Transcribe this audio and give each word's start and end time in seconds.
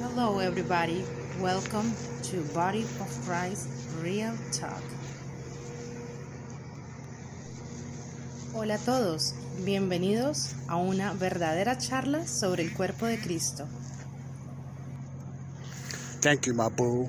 Hello, 0.00 0.40
everybody. 0.40 1.04
Welcome 1.40 1.94
to 2.24 2.42
Body 2.52 2.82
of 2.98 3.08
Christ 3.24 3.68
Real 4.02 4.34
Talk. 4.50 4.82
Hola 8.52 8.74
a 8.74 8.78
todos, 8.78 9.34
bienvenidos 9.64 10.56
a 10.66 10.78
una 10.78 11.12
verdadera 11.14 11.78
charla 11.78 12.26
sobre 12.26 12.64
el 12.64 12.72
cuerpo 12.72 13.06
de 13.06 13.18
Cristo. 13.18 13.68
Thank 16.20 16.48
you, 16.48 16.54
my 16.54 16.70
boo. 16.70 17.08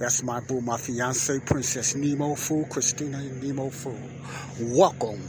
That's 0.00 0.24
my 0.24 0.40
boo, 0.40 0.60
my 0.60 0.76
fiance, 0.76 1.38
Princess 1.46 1.94
Nemo 1.94 2.34
Fu, 2.34 2.64
Christina 2.64 3.22
Nemo 3.40 3.70
Fu. 3.70 3.94
Welcome 4.58 5.22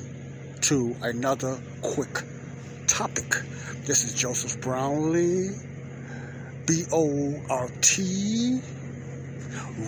to 0.62 0.96
another 1.04 1.60
quick 1.84 2.24
topic. 2.88 3.36
This 3.86 4.04
is 4.04 4.14
Joseph 4.14 4.62
Brownlee, 4.62 5.50
B 6.66 6.84
O 6.92 7.42
R 7.50 7.70
T, 7.82 8.60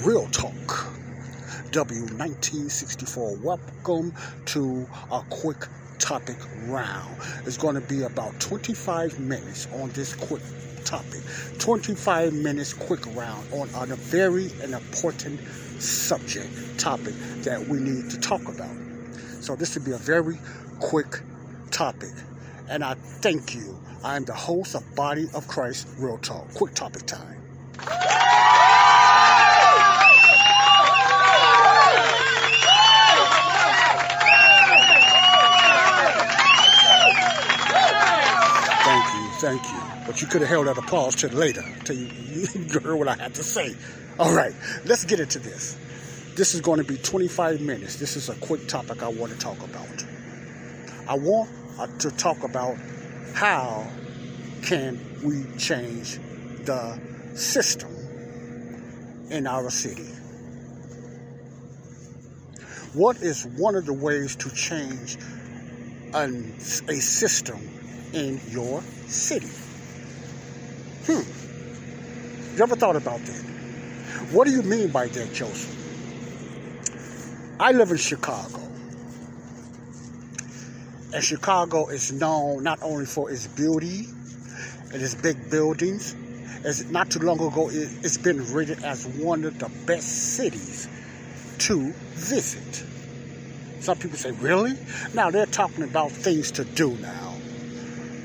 Real 0.04 0.28
Talk. 0.28 0.88
W1964. 1.72 3.42
Welcome 3.42 4.14
to 4.45 4.88
a 5.12 5.22
quick 5.30 5.67
topic 6.00 6.38
round. 6.66 7.16
It's 7.45 7.58
going 7.58 7.76
to 7.76 7.81
be 7.81 8.04
about 8.04 8.39
25 8.39 9.20
minutes 9.20 9.67
on 9.73 9.89
this 9.92 10.16
quick 10.16 10.42
topic. 10.86 11.22
25 11.59 12.34
minutes 12.34 12.73
quick 12.73 13.06
round 13.16 13.45
on, 13.54 13.70
on 13.76 13.92
a 13.92 13.95
very 13.95 14.50
important 14.64 15.39
subject 15.80 16.80
topic 16.80 17.14
that 17.44 17.67
we 17.67 17.80
need 17.80 18.09
to 18.09 18.20
talk 18.20 18.42
about. 18.48 18.76
So 19.42 19.56
this 19.56 19.76
will 19.76 19.84
be 19.84 19.92
a 19.92 19.98
very 19.98 20.38
quick 20.80 21.22
topic. 21.72 22.14
And 22.70 22.84
I 22.84 22.96
thank 22.96 23.56
you. 23.56 23.80
I'm 24.04 24.26
the 24.26 24.34
host 24.34 24.76
of 24.76 24.96
Body 24.96 25.28
of 25.34 25.48
Christ 25.48 25.88
Real 25.98 26.18
Talk. 26.18 26.54
Quick 26.54 26.73
topic 26.73 27.06
time. 27.06 27.42
Thank 38.84 39.14
you, 39.14 39.30
thank 39.40 39.64
you. 39.64 39.82
But 40.06 40.22
you 40.22 40.28
could 40.28 40.42
have 40.42 40.50
held 40.50 40.68
that 40.68 40.78
applause 40.78 41.16
till 41.16 41.30
later, 41.32 41.64
till 41.84 41.95
you, 41.95 42.08
you 42.54 42.80
heard 42.80 42.95
what 42.98 43.08
I 43.08 43.16
had 43.16 43.34
to 43.36 43.44
say. 43.44 43.76
All 44.20 44.34
right, 44.34 44.54
let's 44.86 45.06
get 45.06 45.20
into 45.20 45.40
this. 45.40 45.78
This 46.36 46.54
is 46.54 46.62
going 46.62 46.80
to 46.80 46.84
be 46.84 46.98
25 46.98 47.62
minutes. 47.62 47.95
This 47.95 48.16
is 48.16 48.30
a 48.30 48.36
quick 48.36 48.68
topic 48.68 49.04
I 49.04 49.08
want 49.08 49.32
to 49.32 49.38
talk 49.38 49.62
about. 49.64 50.06
I 51.08 51.16
want 51.16 51.50
uh, 51.80 51.88
to 52.00 52.11
talk 52.11 52.44
about 52.44 52.75
how 53.33 53.88
can 54.64 55.00
we 55.23 55.45
change 55.58 56.20
the 56.66 57.00
system 57.36 57.89
in 59.30 59.47
our 59.47 59.70
city. 59.70 60.08
What 62.93 63.17
is 63.17 63.45
one 63.45 63.76
of 63.76 63.86
the 63.86 63.93
ways 63.93 64.36
to 64.37 64.49
change 64.54 65.17
an, 66.14 66.54
a 66.58 66.95
system 66.95 67.60
in 68.14 68.42
your 68.49 68.82
city? 69.08 69.52
Hmm. 71.05 72.55
You 72.58 72.64
ever 72.64 72.76
thought 72.76 72.95
about 72.95 73.20
that? 73.20 73.43
What 74.32 74.48
do 74.48 74.52
you 74.52 74.64
mean 74.64 74.89
by 74.89 75.08
that, 75.08 75.33
Joseph? 75.33 75.76
I 77.60 77.71
live 77.71 77.92
in 77.92 77.98
Chicago. 77.98 78.67
And 81.14 81.23
Chicago 81.23 81.88
is 81.88 82.12
known 82.12 82.64
not 82.64 82.80
only 82.82 83.06
for 83.06 83.32
its 83.32 83.48
beauty 83.48 84.08
and 84.92 85.02
its 85.02 85.16
big 85.16 85.50
buildings, 85.50 86.16
as 86.66 86.92
not 86.92 87.10
too 87.10 87.20
long 87.20 87.40
ago, 87.40 87.70
it, 87.70 87.90
it's 88.04 88.18
been 88.18 88.44
rated 88.54 88.84
as 88.84 89.08
one 89.08 89.46
of 89.46 89.58
the 89.58 89.70
best 89.86 90.36
cities 90.36 90.88
to 91.60 91.94
visit. 92.16 92.84
Some 93.80 93.98
people 93.98 94.17
say, 94.17 94.32
really? 94.32 94.73
Now 95.14 95.32
they're 95.32 95.46
talking 95.46 95.84
about 95.84 96.12
things 96.12 96.52
to 96.52 96.66
do 96.66 96.92
now. 96.98 97.36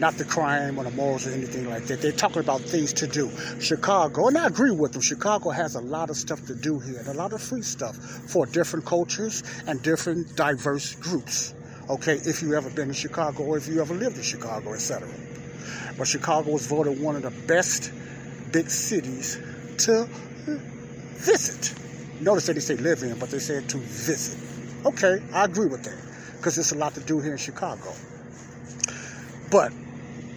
Not 0.00 0.15
the 0.15 0.25
crime 0.25 0.76
or 0.76 0.82
the 0.82 0.91
morals 0.91 1.28
or 1.28 1.31
anything 1.31 1.71
like 1.71 1.84
that. 1.87 2.03
They're 2.03 2.10
talking 2.10 2.41
about 2.41 2.62
things 2.62 2.92
to 2.94 3.06
do. 3.06 3.31
Chicago, 3.60 4.26
and 4.26 4.37
I 4.37 4.48
agree 4.48 4.72
with 4.72 4.92
them, 4.92 5.03
Chicago 5.03 5.50
has 5.50 5.76
a 5.76 5.81
lot 5.81 6.10
of 6.10 6.16
stuff 6.16 6.44
to 6.47 6.56
do 6.56 6.81
here 6.81 6.98
and 6.98 7.06
a 7.06 7.15
lot 7.15 7.32
of 7.32 7.41
free 7.41 7.62
stuff 7.62 7.94
for 7.97 8.44
different 8.47 8.84
cultures 8.84 9.44
and 9.69 9.81
different 9.82 10.34
diverse 10.34 10.97
groups. 10.97 11.54
Okay, 11.91 12.15
if 12.15 12.43
you 12.43 12.54
ever 12.54 12.70
been 12.70 12.88
to 12.88 12.94
Chicago 12.94 13.43
or 13.43 13.56
if 13.56 13.66
you 13.66 13.81
ever 13.81 13.94
lived 13.94 14.16
in 14.16 14.22
Chicago, 14.22 14.72
etc. 14.72 15.09
But 15.98 16.06
Chicago 16.06 16.53
was 16.53 16.66
voted 16.66 17.00
one 17.00 17.16
of 17.16 17.22
the 17.22 17.31
best 17.47 17.93
big 18.53 18.70
cities 18.70 19.38
to 19.78 20.09
visit. 21.15 21.75
Notice 22.21 22.47
that 22.47 22.54
they 22.54 22.60
say 22.60 22.76
live 22.76 23.03
in, 23.03 23.19
but 23.19 23.31
they 23.31 23.41
said 23.41 23.69
to 23.71 23.78
visit. 23.78 24.38
Okay, 24.87 25.21
I 25.32 25.44
agree 25.44 25.66
with 25.66 25.82
that 25.84 25.98
because 26.37 26.54
there's 26.54 26.72
a 26.72 26.78
lot 26.78 26.94
to 26.94 27.00
do 27.00 27.21
here 27.21 27.32
in 27.32 27.38
Chicago. 27.38 27.92
But 29.50 29.72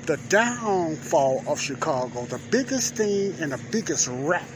the 0.05 0.17
downfall 0.29 1.43
of 1.47 1.59
Chicago, 1.59 2.25
the 2.25 2.41
biggest 2.51 2.95
thing 2.95 3.33
and 3.39 3.51
the 3.51 3.61
biggest 3.71 4.07
rap 4.07 4.47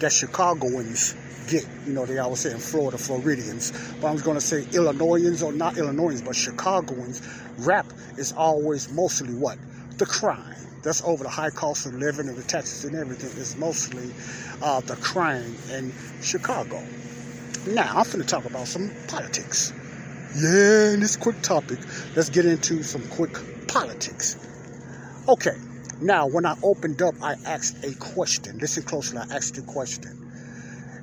that 0.00 0.12
Chicagoans 0.12 1.14
get, 1.48 1.66
you 1.86 1.92
know, 1.92 2.04
they 2.04 2.18
always 2.18 2.40
say 2.40 2.50
in 2.52 2.58
Florida, 2.58 2.98
Floridians, 2.98 3.72
but 4.00 4.08
I 4.08 4.12
was 4.12 4.22
going 4.22 4.36
to 4.36 4.44
say 4.44 4.66
Illinoisans 4.72 5.42
or 5.42 5.52
not 5.52 5.78
Illinoisans, 5.78 6.22
but 6.22 6.34
Chicagoans, 6.36 7.22
rap 7.58 7.86
is 8.16 8.32
always 8.32 8.92
mostly 8.92 9.34
what? 9.34 9.58
The 9.98 10.06
crime. 10.06 10.54
That's 10.82 11.02
over 11.02 11.24
the 11.24 11.30
high 11.30 11.50
cost 11.50 11.86
of 11.86 11.94
living 11.94 12.28
and 12.28 12.36
the 12.36 12.42
taxes 12.44 12.84
and 12.84 12.94
everything 12.94 13.30
It's 13.40 13.56
mostly 13.56 14.12
uh, 14.62 14.80
the 14.80 14.94
crime 14.96 15.56
in 15.72 15.92
Chicago. 16.22 16.80
Now, 17.66 17.96
I'm 17.96 18.04
going 18.04 18.18
to 18.18 18.24
talk 18.24 18.44
about 18.44 18.68
some 18.68 18.92
politics. 19.08 19.72
Yeah, 20.36 20.92
in 20.92 21.00
this 21.00 21.16
quick 21.16 21.40
topic, 21.42 21.78
let's 22.14 22.28
get 22.28 22.44
into 22.44 22.82
some 22.82 23.02
quick 23.08 23.36
politics. 23.66 24.36
Okay, 25.28 25.56
now 26.00 26.26
when 26.26 26.46
I 26.46 26.56
opened 26.62 27.00
up, 27.02 27.14
I 27.22 27.34
asked 27.46 27.84
a 27.84 27.94
question. 27.94 28.58
Listen 28.58 28.82
closely, 28.82 29.18
I 29.18 29.34
asked 29.34 29.58
a 29.58 29.62
question. 29.62 30.12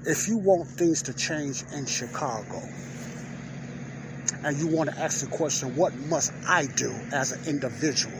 If 0.05 0.27
you 0.27 0.37
want 0.37 0.67
things 0.67 1.03
to 1.03 1.13
change 1.13 1.63
in 1.73 1.85
Chicago, 1.85 2.61
and 4.43 4.57
you 4.57 4.67
want 4.67 4.89
to 4.89 4.99
ask 4.99 5.21
the 5.27 5.35
question, 5.35 5.75
what 5.75 5.95
must 5.95 6.33
I 6.47 6.65
do 6.65 6.91
as 7.13 7.31
an 7.31 7.47
individual 7.47 8.17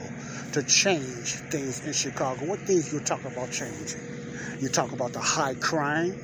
to 0.53 0.63
change 0.63 1.33
things 1.51 1.85
in 1.85 1.93
Chicago? 1.93 2.45
What 2.45 2.59
things 2.59 2.93
you 2.93 2.99
talk 3.01 3.25
about 3.25 3.51
changing? 3.51 3.99
You 4.59 4.69
talk 4.69 4.93
about 4.93 5.11
the 5.11 5.19
high 5.19 5.55
crime, 5.55 6.17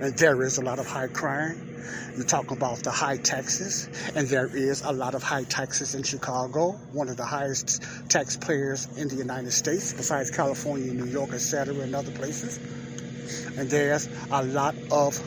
and 0.00 0.16
there 0.16 0.42
is 0.42 0.58
a 0.58 0.62
lot 0.62 0.78
of 0.78 0.86
high 0.86 1.08
crime. 1.08 1.73
You 2.16 2.24
talk 2.24 2.50
about 2.50 2.78
the 2.78 2.90
high 2.90 3.16
taxes, 3.16 3.88
and 4.14 4.28
there 4.28 4.46
is 4.54 4.82
a 4.82 4.92
lot 4.92 5.14
of 5.14 5.22
high 5.22 5.44
taxes 5.44 5.94
in 5.94 6.02
Chicago, 6.02 6.72
one 6.92 7.08
of 7.08 7.16
the 7.16 7.24
highest 7.24 7.82
taxpayers 8.08 8.86
in 8.96 9.08
the 9.08 9.16
United 9.16 9.52
States, 9.52 9.92
besides 9.92 10.30
California, 10.30 10.92
New 10.92 11.06
York, 11.06 11.32
etc., 11.32 11.74
and 11.76 11.94
other 11.94 12.12
places. 12.12 12.58
And 13.56 13.68
there's 13.70 14.08
a 14.30 14.44
lot 14.44 14.74
of 14.90 15.20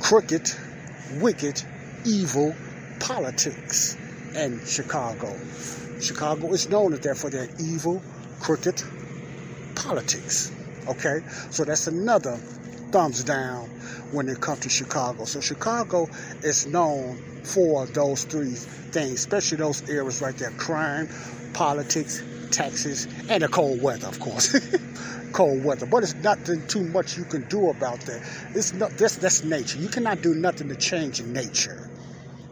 crooked, 0.00 0.50
wicked, 1.20 1.62
evil 2.04 2.54
politics 3.00 3.96
in 4.34 4.64
Chicago. 4.64 5.34
Chicago 6.00 6.52
is 6.52 6.68
known 6.68 6.92
as 6.92 7.20
for 7.20 7.30
their 7.30 7.48
evil, 7.58 8.02
crooked 8.40 8.82
politics. 9.74 10.52
Okay, 10.88 11.20
so 11.50 11.64
that's 11.64 11.86
another 11.86 12.38
thumbs 12.96 13.22
down 13.24 13.68
when 14.10 14.26
it 14.26 14.40
comes 14.40 14.60
to 14.60 14.70
Chicago. 14.70 15.26
So 15.26 15.38
Chicago 15.42 16.08
is 16.42 16.66
known 16.66 17.18
for 17.42 17.84
those 17.84 18.24
three 18.24 18.54
things, 18.54 19.12
especially 19.12 19.58
those 19.58 19.86
areas 19.90 20.22
right 20.22 20.34
there: 20.34 20.50
crime, 20.52 21.06
politics, 21.52 22.22
taxes, 22.50 23.06
and 23.28 23.42
the 23.42 23.48
cold 23.48 23.82
weather, 23.82 24.06
of 24.06 24.18
course. 24.18 24.48
cold 25.32 25.62
weather. 25.62 25.84
But 25.84 26.04
it's 26.04 26.14
nothing 26.14 26.66
too 26.68 26.84
much 26.84 27.18
you 27.18 27.24
can 27.24 27.46
do 27.48 27.68
about 27.68 28.00
that. 28.00 28.22
It's 28.54 28.72
not 28.72 28.92
this 28.92 29.16
that's 29.16 29.44
nature. 29.44 29.78
You 29.78 29.88
cannot 29.88 30.22
do 30.22 30.34
nothing 30.34 30.68
to 30.70 30.76
change 30.76 31.20
nature. 31.20 31.90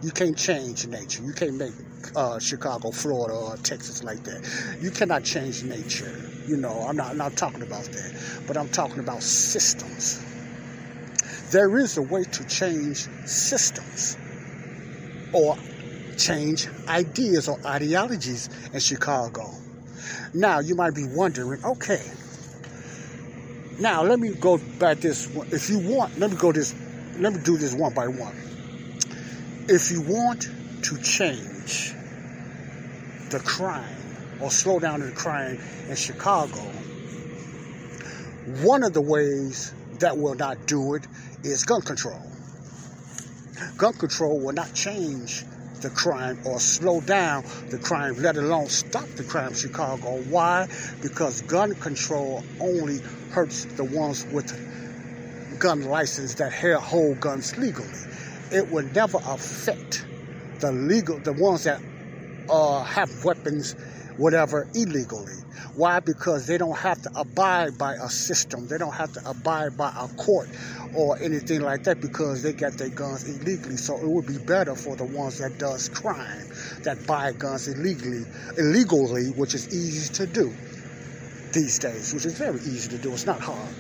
You 0.03 0.11
can't 0.11 0.37
change 0.37 0.87
nature. 0.87 1.23
You 1.23 1.33
can't 1.33 1.55
make 1.55 1.73
uh, 2.17 2.39
Chicago, 2.39 2.91
Florida, 2.91 3.35
or 3.35 3.57
Texas 3.59 4.03
like 4.05 4.23
that. 4.25 4.79
You 4.81 4.91
cannot 4.91 5.25
change 5.25 5.63
nature. 5.63 6.31
You 6.47 6.57
know, 6.57 6.85
I'm 6.89 6.97
not, 6.97 7.11
I'm 7.11 7.17
not 7.17 7.37
talking 7.37 7.63
about 7.63 7.85
that, 7.85 8.43
but 8.47 8.57
I'm 8.57 8.69
talking 8.69 8.99
about 8.99 9.23
systems. 9.23 10.25
There 11.51 11.79
is 11.79 11.97
a 11.99 12.03
way 12.03 12.25
to 12.25 12.45
change 12.47 13.09
systems 13.27 14.17
or 15.33 15.57
change 16.17 16.69
ideas 16.89 17.49
or 17.49 17.59
ideologies 17.67 18.49
in 18.73 18.81
Chicago. 18.81 19.51
Now, 20.33 20.59
you 20.61 20.75
might 20.75 20.95
be 20.95 21.05
wondering, 21.07 21.65
okay, 21.65 22.03
now 23.79 24.03
let 24.03 24.19
me 24.21 24.31
go 24.35 24.59
back 24.79 24.99
this. 24.99 25.29
If 25.53 25.71
you 25.71 25.79
want, 25.79 26.19
let 26.19 26.31
me 26.31 26.37
go 26.37 26.53
this. 26.53 26.75
Let 27.19 27.33
me 27.33 27.41
do 27.43 27.57
this 27.57 27.75
one 27.75 27.95
by 27.95 28.09
one. 28.09 28.37
If 29.69 29.91
you 29.91 30.03
want 30.03 30.49
to 30.83 30.99
change 31.03 31.94
the 33.35 33.41
crime 33.41 33.97
or 34.41 34.49
slow 34.49 34.79
down 34.79 35.01
the 35.01 35.11
crime 35.11 35.59
in 35.89 35.97
Chicago, 35.97 36.61
one 38.63 38.85
of 38.85 38.93
the 38.93 39.01
ways 39.01 39.75
that 39.99 40.17
will 40.17 40.37
not 40.37 40.67
do 40.67 40.95
it 40.95 41.05
is 41.43 41.65
gun 41.65 41.83
control. 41.83 42.23
Gun 43.77 43.93
control 43.95 44.39
will 44.39 44.53
not 44.53 44.73
change 44.73 45.43
the 45.81 45.91
crime 45.91 46.39
or 46.47 46.61
slow 46.61 47.01
down 47.01 47.45
the 47.71 47.79
crime, 47.79 48.15
let 48.23 48.37
alone 48.37 48.69
stop 48.69 49.07
the 49.17 49.25
crime 49.25 49.49
in 49.49 49.55
Chicago. 49.55 50.23
Why? 50.31 50.69
Because 51.03 51.43
gun 51.43 51.75
control 51.75 52.45
only 52.61 53.01
hurts 53.33 53.65
the 53.65 53.83
ones 53.83 54.25
with 54.33 54.49
gun 55.59 55.83
license 55.87 56.35
that 56.35 56.53
hold 56.53 57.19
guns 57.19 57.59
legally. 57.59 57.89
It 58.53 58.71
will 58.71 58.87
never 58.95 59.19
affect 59.27 60.07
the 60.61 60.71
legal, 60.71 61.19
the 61.19 61.33
ones 61.33 61.65
that 61.65 61.81
uh, 62.49 62.83
have 62.85 63.11
weapons, 63.25 63.75
whatever, 64.17 64.69
illegally. 64.75 65.35
Why? 65.75 66.01
Because 66.01 66.47
they 66.47 66.59
don't 66.59 66.77
have 66.77 67.03
to 67.03 67.11
abide 67.17 67.77
by 67.79 67.95
a 67.95 68.09
system. 68.09 68.69
They 68.69 68.79
don't 68.79 68.95
have 68.95 69.13
to 69.13 69.29
abide 69.29 69.77
by 69.77 69.93
a 69.97 70.09
court 70.09 70.49
or 70.95 71.19
anything 71.21 71.63
like 71.63 71.83
that 71.85 72.01
because 72.01 72.43
they 72.43 72.53
got 72.53 72.75
their 72.75 72.91
guns 72.91 73.29
illegally. 73.29 73.77
So 73.77 73.97
it 73.97 74.07
would 74.07 74.27
be 74.27 74.39
better 74.39 74.77
for 74.77 74.97
the 74.97 75.05
ones 75.05 75.39
that 75.39 75.59
does 75.59 75.89
crime, 75.89 76.47
that 76.85 77.07
buy 77.07 77.33
guns 77.33 77.67
illegally, 77.69 78.25
illegally, 78.57 79.31
which 79.33 79.55
is 79.55 79.75
easy 79.75 80.13
to 80.15 80.27
do 80.27 80.53
these 81.53 81.79
days, 81.79 82.15
which 82.15 82.25
is 82.25 82.39
very 82.39 82.61
easy 82.61 82.91
to 82.91 82.99
do. 82.99 83.13
It's 83.13 83.27
not 83.27 83.41
hard. 83.41 83.75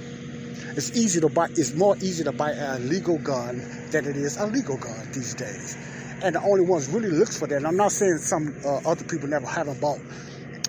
It's 0.76 0.90
easy 0.96 1.20
to 1.20 1.28
buy. 1.28 1.46
It's 1.50 1.74
more 1.74 1.96
easy 2.00 2.24
to 2.24 2.32
buy 2.32 2.50
a 2.50 2.78
legal 2.80 3.18
gun 3.18 3.58
than 3.90 4.06
it 4.06 4.16
is 4.16 4.36
a 4.36 4.46
legal 4.46 4.76
gun 4.76 5.06
these 5.12 5.34
days. 5.34 5.76
And 6.24 6.34
the 6.34 6.40
only 6.40 6.64
ones 6.64 6.88
really 6.88 7.10
looks 7.10 7.38
for 7.38 7.46
that. 7.46 7.56
And 7.56 7.66
I'm 7.66 7.76
not 7.76 7.92
saying 7.92 8.16
some 8.16 8.56
uh, 8.64 8.78
other 8.86 9.04
people 9.04 9.28
never 9.28 9.44
haven't 9.44 9.78
bought 9.78 10.00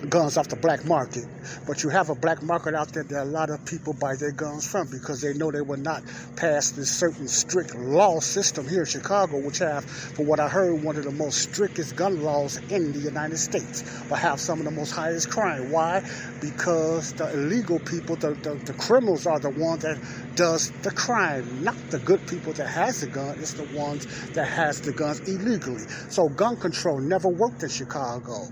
guns 0.08 0.36
off 0.36 0.48
the 0.48 0.56
black 0.56 0.84
market. 0.84 1.24
But 1.66 1.82
you 1.82 1.88
have 1.88 2.10
a 2.10 2.14
black 2.14 2.42
market 2.42 2.74
out 2.74 2.92
there 2.92 3.02
that 3.02 3.22
a 3.22 3.24
lot 3.24 3.48
of 3.48 3.64
people 3.64 3.94
buy 3.94 4.14
their 4.16 4.30
guns 4.30 4.66
from 4.66 4.88
because 4.90 5.22
they 5.22 5.32
know 5.32 5.50
they 5.50 5.62
will 5.62 5.78
not 5.78 6.02
pass 6.36 6.70
this 6.70 6.90
certain 6.90 7.26
strict 7.26 7.74
law 7.74 8.20
system 8.20 8.68
here 8.68 8.80
in 8.80 8.86
Chicago, 8.86 9.38
which 9.38 9.58
have, 9.58 9.84
for 9.84 10.24
what 10.24 10.38
I 10.38 10.48
heard, 10.48 10.82
one 10.82 10.96
of 10.96 11.04
the 11.04 11.12
most 11.12 11.50
strictest 11.50 11.96
gun 11.96 12.22
laws 12.22 12.58
in 12.70 12.92
the 12.92 12.98
United 12.98 13.38
States, 13.38 14.04
but 14.08 14.18
have 14.18 14.38
some 14.38 14.58
of 14.58 14.66
the 14.66 14.70
most 14.70 14.90
highest 14.90 15.30
crime. 15.30 15.70
Why? 15.70 16.06
Because 16.42 17.14
the 17.14 17.32
illegal 17.32 17.78
people, 17.78 18.16
the, 18.16 18.34
the, 18.34 18.54
the 18.66 18.74
criminals 18.74 19.26
are 19.26 19.38
the 19.38 19.50
ones 19.50 19.82
that 19.82 19.98
does 20.34 20.70
the 20.82 20.90
crime, 20.90 21.64
not 21.64 21.74
the 21.90 21.98
good 22.00 22.26
people 22.28 22.52
that 22.52 22.68
has 22.68 23.00
the 23.00 23.06
gun. 23.06 23.38
It's 23.38 23.54
the 23.54 23.64
ones 23.76 24.06
that 24.32 24.46
has 24.46 24.82
the 24.82 24.92
guns 24.92 25.20
illegally. 25.20 25.84
So 26.10 26.28
gun 26.28 26.56
control 26.58 26.98
never 26.98 27.28
worked 27.28 27.62
in 27.62 27.70
Chicago 27.70 28.48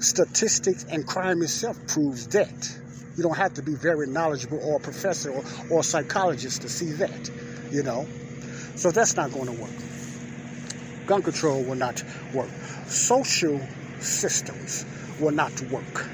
statistics 0.00 0.84
and 0.84 1.06
crime 1.06 1.42
itself 1.42 1.78
proves 1.86 2.26
that. 2.28 2.78
You 3.16 3.22
don't 3.22 3.36
have 3.36 3.54
to 3.54 3.62
be 3.62 3.74
very 3.74 4.06
knowledgeable 4.06 4.60
or 4.62 4.76
a 4.76 4.80
professor 4.80 5.30
or, 5.30 5.44
or 5.70 5.80
a 5.80 5.82
psychologist 5.82 6.62
to 6.62 6.68
see 6.68 6.92
that, 6.92 7.30
you 7.70 7.82
know. 7.82 8.06
So 8.76 8.90
that's 8.90 9.16
not 9.16 9.32
going 9.32 9.46
to 9.46 9.60
work. 9.60 9.70
Gun 11.06 11.22
control 11.22 11.64
will 11.64 11.74
not 11.74 12.02
work. 12.32 12.50
Social 12.86 13.60
systems 13.98 14.84
will 15.20 15.32
not 15.32 15.60
work. 15.62 16.06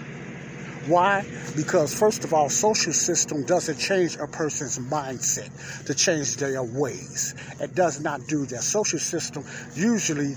Why? 0.87 1.25
Because 1.57 1.99
first 1.99 2.25
of 2.25 2.35
all, 2.35 2.51
social 2.51 2.93
system 2.93 3.45
doesn't 3.45 3.79
change 3.79 4.17
a 4.17 4.27
person's 4.27 4.79
mindset 4.79 5.85
to 5.87 5.95
change 5.95 6.37
their 6.37 6.63
ways. 6.63 7.35
It 7.61 7.75
does 7.75 8.01
not 8.01 8.27
do 8.29 8.45
that. 8.47 8.63
Social 8.63 8.99
system 8.99 9.45
usually 9.75 10.35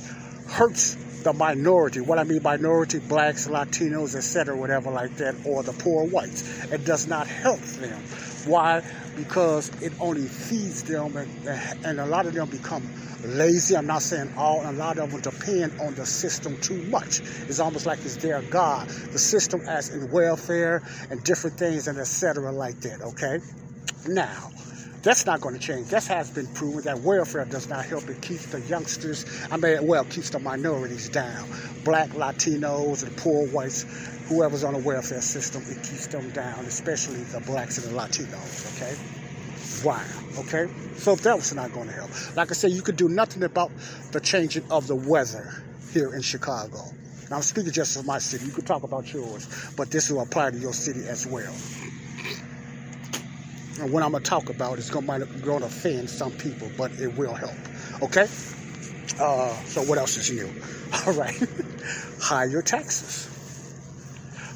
hurts 0.48 0.96
the 1.28 1.34
minority. 1.34 2.00
What 2.00 2.20
I 2.20 2.24
mean 2.24 2.42
minority, 2.42 3.00
blacks, 3.00 3.50
Latinos, 3.50 4.16
etc., 4.16 4.56
whatever 4.56 4.90
like 4.92 5.18
that, 5.18 5.36
or 5.46 5.62
the 5.62 5.74
poor 5.74 6.08
whites. 6.08 6.64
It 6.72 6.86
does 6.86 7.06
not 7.06 7.28
help 7.28 7.60
them. 7.60 8.02
Why? 8.46 8.82
Because 9.18 9.70
it 9.82 9.92
only 10.00 10.26
feeds 10.26 10.84
them, 10.84 11.18
and, 11.18 11.86
and 11.86 12.00
a 12.00 12.06
lot 12.06 12.28
of 12.28 12.34
them 12.34 12.50
become 12.50 12.82
lazy. 13.26 13.76
I'm 13.76 13.88
not 13.88 14.04
saying 14.04 14.36
all, 14.38 14.62
a 14.66 14.72
lot 14.72 15.00
of 15.00 15.12
them 15.12 15.20
depend 15.20 15.82
on 15.82 15.96
the 15.96 16.06
system 16.06 16.56
too 16.62 16.82
much. 16.84 17.20
It's 17.20 17.60
almost 17.60 17.86
like 17.86 18.00
it's 18.06 18.16
their 18.16 18.42
God. 18.44 18.88
The 18.88 19.20
system 19.20 19.60
as 19.68 19.90
in 19.90 20.10
welfare 20.10 20.82
and 21.10 21.22
different 21.26 21.58
things 21.58 21.90
and 21.90 21.98
etc. 21.98 22.54
like 22.54 22.80
that, 22.82 23.02
okay? 23.02 23.40
Now, 24.08 24.50
that's 25.04 25.26
not 25.26 25.42
going 25.42 25.54
to 25.54 25.62
change. 25.62 25.88
That 25.88 26.06
has 26.06 26.30
been 26.32 26.48
proven 26.48 26.82
that 26.82 27.00
welfare 27.00 27.46
does 27.46 27.70
not 27.70 27.86
help. 27.86 28.10
It 28.10 28.22
keeps 28.22 28.48
the 28.48 28.62
youngsters, 28.62 29.26
I 29.52 29.58
mean, 29.58 29.86
well, 29.86 30.04
keeps 30.06 30.30
the 30.30 30.40
minorities 30.40 31.10
down. 31.10 31.48
Black, 31.84 32.10
Latinos, 32.10 33.04
and 33.04 33.16
poor 33.18 33.48
whites, 33.48 33.84
whoever's 34.28 34.64
on 34.64 34.74
the 34.74 34.80
welfare 34.80 35.22
system, 35.22 35.64
it 35.68 35.84
keeps 35.84 36.08
them 36.08 36.30
down, 36.32 36.66
especially 36.66 37.24
the 37.24 37.40
blacks 37.42 37.78
and 37.78 37.94
the 37.94 38.00
Latinos, 38.00 38.76
okay? 38.76 38.96
Why? 39.84 40.04
Okay? 40.40 40.68
So 40.96 41.16
that's 41.16 41.54
not 41.54 41.72
going 41.74 41.88
to 41.88 41.94
help. 41.94 42.10
Like 42.36 42.52
I 42.52 42.54
said, 42.54 42.72
you 42.72 42.82
could 42.82 42.98
do 42.98 43.10
nothing 43.10 43.44
about 43.44 43.72
the 44.12 44.20
changing 44.20 44.64
of 44.72 44.88
the 44.88 44.96
weather 44.96 45.64
here 45.92 46.14
in 46.14 46.22
Chicago. 46.22 46.80
Now, 47.30 47.38
I'm 47.38 47.42
speaking 47.42 47.72
just 47.72 47.98
of 47.98 48.06
my 48.06 48.20
city. 48.20 48.46
You 48.46 48.52
could 48.52 48.66
talk 48.66 48.84
about 48.84 49.14
yours, 49.14 49.48
but 49.76 49.92
this 49.92 50.10
will 50.10 50.22
apply 50.22 50.52
to 50.52 50.58
your 50.58 50.74
city 50.74 51.08
as 51.08 51.28
well. 51.28 51.54
And 53.80 53.92
what 53.92 54.04
I'm 54.04 54.12
going 54.12 54.24
to 54.24 54.30
talk 54.30 54.50
about 54.50 54.80
is 54.80 54.90
going 54.90 55.06
to 55.06 55.66
offend 55.66 56.10
some 56.10 56.32
people, 56.32 56.70
but 56.78 56.92
it 57.00 57.16
will 57.16 57.34
help. 57.34 57.56
Okay? 58.02 58.28
Uh, 59.20 59.54
so 59.66 59.82
what 59.84 59.98
else 59.98 60.18
is 60.18 60.32
new? 60.32 60.50
All 61.06 61.14
right. 61.14 61.38
Higher 62.20 62.62
taxes. 62.62 63.34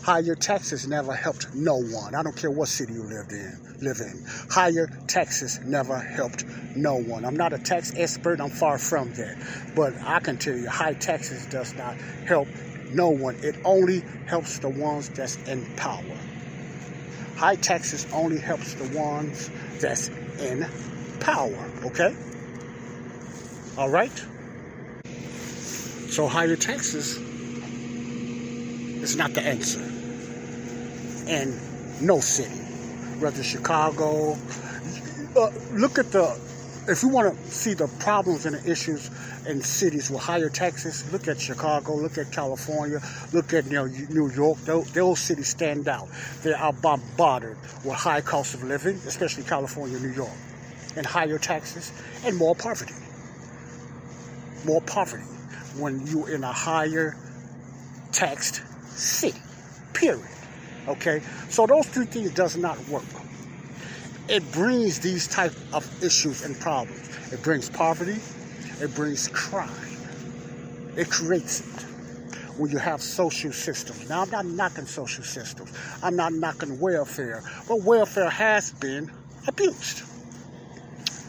Higher 0.04 0.34
taxes 0.34 0.88
never 0.88 1.13
helped 1.13 1.54
no 1.54 1.75
one. 1.75 2.16
I 2.16 2.24
don't 2.24 2.36
care 2.36 2.50
what 2.50 2.68
city 2.68 2.94
you 2.94 3.04
lived 3.04 3.32
in, 3.32 3.78
live 3.82 4.00
in. 4.00 4.25
Higher 4.50 4.88
taxes 5.06 5.60
never 5.63 6.00
helped 6.00 6.44
no 6.75 6.96
one. 6.96 7.24
I'm 7.24 7.38
not 7.38 7.54
a 7.54 7.60
tax 7.60 7.94
expert. 7.96 8.42
I'm 8.42 8.50
far 8.50 8.80
from 8.80 9.13
that. 9.13 9.38
But 9.75 9.94
I 10.01 10.20
can 10.20 10.38
tell 10.38 10.58
you, 10.58 10.68
high 10.68 10.94
taxes 10.94 11.46
does 11.46 11.75
not 11.75 11.96
help 12.25 12.48
no 12.92 13.10
one. 13.10 13.36
It 13.44 13.56
only 13.63 14.01
helps 14.25 14.58
the 14.58 14.70
ones 14.70 15.10
that's 15.10 15.36
in 15.48 15.66
power. 15.75 16.01
High 17.41 17.55
taxes 17.55 18.05
only 18.13 18.38
helps 18.38 18.75
the 18.75 18.95
ones 18.95 19.50
that's 19.79 20.10
in 20.38 20.63
power, 21.21 21.57
okay? 21.86 22.15
All 23.79 23.89
right? 23.89 24.15
So 26.12 26.27
higher 26.27 26.55
taxes 26.55 27.17
is 29.01 29.15
not 29.15 29.33
the 29.33 29.41
answer. 29.41 29.81
And 31.27 31.60
no 32.00 32.19
city, 32.19 32.62
whether 33.17 33.41
Chicago, 33.41 34.38
uh, 35.36 35.50
look 35.71 35.98
at 35.98 36.12
the 36.12 36.39
if 36.91 37.03
you 37.03 37.10
want 37.10 37.36
to 37.36 37.51
see 37.51 37.74
the 37.74 37.88
problems 38.00 38.45
and 38.45 38.55
the 38.55 38.71
issues 38.71 39.10
in 39.48 39.62
cities 39.62 40.10
with 40.10 40.21
higher 40.21 40.50
taxes, 40.50 41.12
look 41.12 41.27
at 41.27 41.39
Chicago, 41.39 41.95
look 41.95 42.17
at 42.17 42.31
California, 42.31 43.00
look 43.33 43.53
at 43.53 43.65
New 43.65 44.29
York. 44.31 44.57
Those, 44.60 44.91
those 44.91 45.19
cities 45.19 45.48
stand 45.48 45.88
out. 45.88 46.07
They 46.43 46.53
are 46.53 46.74
bombarded 46.74 47.57
with 47.83 47.93
high 47.93 48.21
cost 48.21 48.55
of 48.55 48.63
living, 48.63 48.95
especially 49.07 49.43
California, 49.43 50.00
New 50.00 50.12
York, 50.12 50.36
and 50.95 51.05
higher 51.05 51.38
taxes 51.38 51.91
and 52.25 52.38
more 52.38 52.55
poverty. 52.55 52.93
More 54.65 54.81
poverty 54.81 55.24
when 55.77 56.05
you're 56.07 56.29
in 56.29 56.43
a 56.43 56.51
higher 56.51 57.15
taxed 58.12 58.62
city. 58.89 59.39
Period. 59.93 60.27
Okay, 60.88 61.21
so 61.50 61.67
those 61.67 61.86
three 61.88 62.05
things 62.05 62.33
does 62.33 62.57
not 62.57 62.77
work 62.89 63.03
it 64.28 64.50
brings 64.51 65.00
these 65.00 65.28
type 65.28 65.54
of 65.74 66.04
issues 66.04 66.44
and 66.44 66.60
problems. 66.60 67.10
It 67.32 67.42
brings 67.44 67.70
poverty, 67.70 68.20
it 68.80 68.94
brings 68.96 69.28
crime, 69.30 69.70
it 70.96 71.10
creates 71.10 71.62
it. 71.62 71.86
When 72.58 72.70
you 72.70 72.78
have 72.78 73.01
social 73.01 73.54
systems. 73.54 74.10
Now, 74.10 74.24
I'm 74.24 74.30
not 74.30 74.46
knocking 74.46 74.86
social 74.86 75.24
systems. 75.24 75.74
I'm 76.04 76.16
not 76.16 76.34
knocking 76.34 76.80
welfare, 76.80 77.42
but 77.68 77.82
welfare 77.82 78.30
has 78.30 78.74
been 78.74 79.10
abused. 79.48 80.04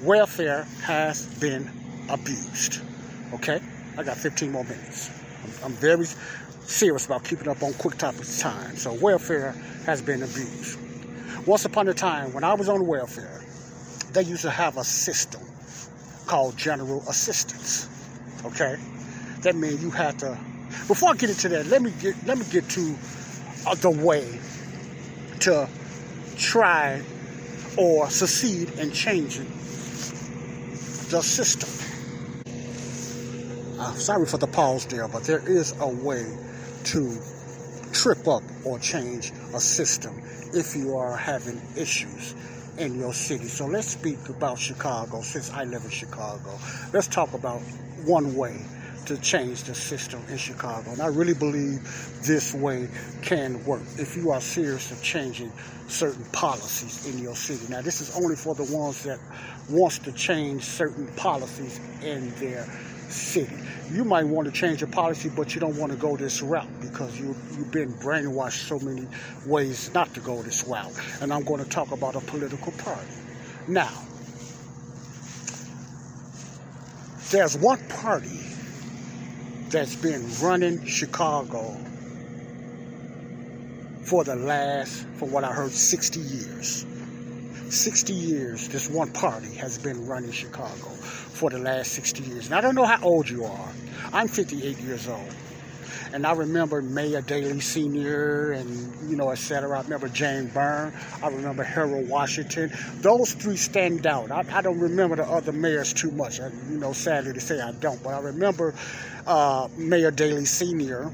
Welfare 0.02 0.64
has 0.82 1.26
been 1.38 1.70
abused. 2.10 2.80
Okay? 3.34 3.60
I 3.96 4.02
got 4.02 4.16
15 4.16 4.50
more 4.50 4.64
minutes. 4.64 5.10
I'm, 5.44 5.66
I'm 5.66 5.72
very 5.72 6.06
serious 6.64 7.06
about 7.06 7.24
keeping 7.24 7.48
up 7.48 7.62
on 7.62 7.72
quick 7.74 7.98
topics 7.98 8.40
time. 8.40 8.76
So 8.76 8.92
welfare 8.94 9.52
has 9.86 10.02
been 10.02 10.22
abused. 10.22 10.78
Once 11.44 11.64
upon 11.64 11.88
a 11.88 11.94
time, 11.94 12.32
when 12.32 12.44
I 12.44 12.54
was 12.54 12.68
on 12.68 12.86
welfare, 12.86 13.42
they 14.12 14.22
used 14.22 14.42
to 14.42 14.50
have 14.50 14.76
a 14.76 14.84
system 14.84 15.40
called 16.26 16.56
general 16.56 17.02
assistance. 17.08 17.88
Okay, 18.44 18.76
that 19.40 19.56
means 19.56 19.82
you 19.82 19.90
had 19.90 20.20
to. 20.20 20.38
Before 20.86 21.10
I 21.10 21.14
get 21.14 21.30
into 21.30 21.48
that, 21.48 21.66
let 21.66 21.82
me 21.82 21.92
get 22.00 22.14
let 22.26 22.38
me 22.38 22.44
get 22.52 22.68
to 22.70 22.94
uh, 23.66 23.74
the 23.74 23.90
way 23.90 24.38
to 25.40 25.68
try 26.36 27.02
or 27.76 28.08
succeed 28.08 28.70
in 28.78 28.92
changing 28.92 29.46
the 31.10 31.22
system. 31.22 31.68
Uh, 33.80 33.92
sorry 33.94 34.26
for 34.26 34.38
the 34.38 34.46
pause 34.46 34.86
there, 34.86 35.08
but 35.08 35.24
there 35.24 35.42
is 35.48 35.74
a 35.80 35.88
way 35.88 36.24
to 36.84 37.20
trip 37.92 38.26
up 38.26 38.42
or 38.64 38.78
change 38.78 39.32
a 39.54 39.60
system 39.60 40.20
if 40.54 40.74
you 40.74 40.96
are 40.96 41.16
having 41.16 41.60
issues 41.76 42.34
in 42.78 42.98
your 42.98 43.12
city. 43.12 43.44
So 43.44 43.66
let's 43.66 43.88
speak 43.88 44.28
about 44.28 44.58
Chicago 44.58 45.20
since 45.20 45.50
I 45.50 45.64
live 45.64 45.84
in 45.84 45.90
Chicago. 45.90 46.58
Let's 46.92 47.06
talk 47.06 47.34
about 47.34 47.60
one 48.04 48.34
way 48.34 48.56
to 49.06 49.18
change 49.18 49.64
the 49.64 49.74
system 49.74 50.22
in 50.28 50.36
Chicago. 50.36 50.90
And 50.92 51.00
I 51.00 51.08
really 51.08 51.34
believe 51.34 51.82
this 52.22 52.54
way 52.54 52.88
can 53.20 53.62
work 53.64 53.82
if 53.98 54.16
you 54.16 54.30
are 54.30 54.40
serious 54.40 54.90
of 54.90 55.02
changing 55.02 55.52
certain 55.88 56.24
policies 56.26 57.06
in 57.12 57.22
your 57.22 57.34
city. 57.34 57.66
Now, 57.68 57.82
this 57.82 58.00
is 58.00 58.16
only 58.16 58.36
for 58.36 58.54
the 58.54 58.64
ones 58.64 59.02
that 59.04 59.18
wants 59.68 59.98
to 60.00 60.12
change 60.12 60.62
certain 60.62 61.08
policies 61.16 61.80
in 62.02 62.30
their 62.36 62.66
city. 63.12 63.54
You 63.90 64.04
might 64.04 64.24
want 64.24 64.46
to 64.46 64.52
change 64.52 64.82
a 64.82 64.86
policy, 64.86 65.28
but 65.28 65.54
you 65.54 65.60
don't 65.60 65.76
want 65.76 65.92
to 65.92 65.98
go 65.98 66.16
this 66.16 66.42
route 66.42 66.80
because 66.80 67.18
you, 67.18 67.36
you've 67.56 67.70
been 67.70 67.92
brainwashed 67.94 68.66
so 68.68 68.78
many 68.80 69.06
ways 69.46 69.92
not 69.94 70.12
to 70.14 70.20
go 70.20 70.42
this 70.42 70.64
route. 70.66 70.92
And 71.20 71.32
I'm 71.32 71.44
going 71.44 71.62
to 71.62 71.68
talk 71.68 71.92
about 71.92 72.16
a 72.16 72.20
political 72.20 72.72
party. 72.72 73.12
Now, 73.68 73.92
there's 77.30 77.56
one 77.56 77.80
party 77.88 78.40
that's 79.68 79.96
been 79.96 80.28
running 80.40 80.84
Chicago 80.86 81.76
for 84.04 84.24
the 84.24 84.36
last, 84.36 85.06
for 85.16 85.26
what 85.28 85.44
I 85.44 85.52
heard, 85.52 85.70
60 85.70 86.20
years. 86.20 86.86
60 87.72 88.12
years, 88.12 88.68
this 88.68 88.90
one 88.90 89.10
party 89.12 89.54
has 89.54 89.78
been 89.78 90.06
running 90.06 90.30
Chicago 90.30 90.90
for 90.90 91.48
the 91.48 91.58
last 91.58 91.92
60 91.92 92.22
years. 92.24 92.46
And 92.46 92.54
I 92.54 92.60
don't 92.60 92.74
know 92.74 92.84
how 92.84 93.02
old 93.02 93.30
you 93.30 93.44
are. 93.44 93.68
I'm 94.12 94.28
58 94.28 94.78
years 94.78 95.08
old. 95.08 95.34
And 96.12 96.26
I 96.26 96.32
remember 96.34 96.82
Mayor 96.82 97.22
Daley 97.22 97.60
Sr. 97.60 98.52
and, 98.52 99.10
you 99.10 99.16
know, 99.16 99.30
et 99.30 99.38
cetera. 99.38 99.78
I 99.78 99.82
remember 99.82 100.08
Jane 100.08 100.48
Byrne. 100.48 100.92
I 101.22 101.28
remember 101.28 101.62
Harold 101.62 102.06
Washington. 102.10 102.70
Those 102.96 103.32
three 103.32 103.56
stand 103.56 104.06
out. 104.06 104.30
I, 104.30 104.44
I 104.52 104.60
don't 104.60 104.78
remember 104.78 105.16
the 105.16 105.24
other 105.24 105.52
mayors 105.52 105.94
too 105.94 106.10
much. 106.10 106.40
I, 106.40 106.48
you 106.68 106.76
know, 106.76 106.92
sadly 106.92 107.32
to 107.32 107.40
say 107.40 107.58
I 107.58 107.72
don't. 107.72 108.02
But 108.02 108.10
I 108.10 108.20
remember 108.20 108.74
uh, 109.26 109.68
Mayor 109.78 110.10
Daley 110.10 110.44
Sr., 110.44 111.10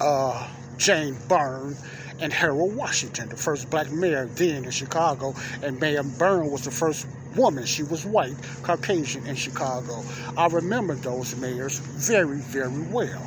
uh, 0.00 0.48
Jane 0.76 1.16
Byrne, 1.28 1.76
and 2.20 2.32
Harold 2.32 2.76
Washington, 2.76 3.28
the 3.28 3.36
first 3.36 3.70
black 3.70 3.90
mayor 3.90 4.26
then 4.26 4.64
in 4.64 4.70
Chicago. 4.70 5.34
And 5.62 5.80
Mayor 5.80 6.02
Byrne 6.02 6.50
was 6.50 6.64
the 6.64 6.70
first 6.70 7.06
woman. 7.36 7.64
She 7.64 7.82
was 7.82 8.04
white, 8.04 8.36
Caucasian 8.62 9.26
in 9.26 9.34
Chicago. 9.34 10.02
I 10.36 10.46
remember 10.48 10.94
those 10.94 11.36
mayors 11.36 11.78
very, 11.78 12.38
very 12.38 12.82
well 12.90 13.26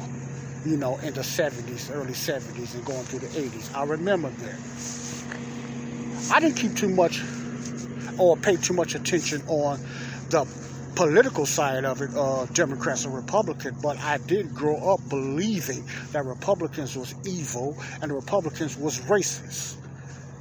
you 0.66 0.78
know, 0.78 0.98
in 1.00 1.14
the 1.14 1.22
70s, 1.22 1.94
early 1.94 2.14
70s, 2.14 2.74
and 2.74 2.86
going 2.86 3.04
through 3.04 3.20
the 3.20 3.28
80s. 3.28 3.76
I 3.76 3.84
remember 3.84 4.30
that. 4.30 4.60
I 6.34 6.40
didn't 6.40 6.56
keep 6.56 6.76
too 6.76 6.90
much 6.90 7.22
or 8.18 8.38
pay 8.38 8.56
too 8.56 8.74
much 8.74 8.96
attention 8.96 9.42
on 9.48 9.80
the 10.30 10.46
political 10.96 11.46
side 11.46 11.86
of 11.86 12.02
it, 12.02 12.12
uh, 12.16 12.46
Democrats 12.54 13.06
and 13.06 13.16
Republicans, 13.16 13.82
but 13.82 13.98
I 14.00 14.18
did 14.20 14.54
grow 14.54 14.76
up 14.94 15.00
believing 15.10 15.84
that 16.12 16.26
Republicans 16.26 16.96
was 16.96 17.16
evil 17.26 17.78
and 18.02 18.12
Republicans 18.12 18.78
was 18.78 19.00
racist. 19.02 19.76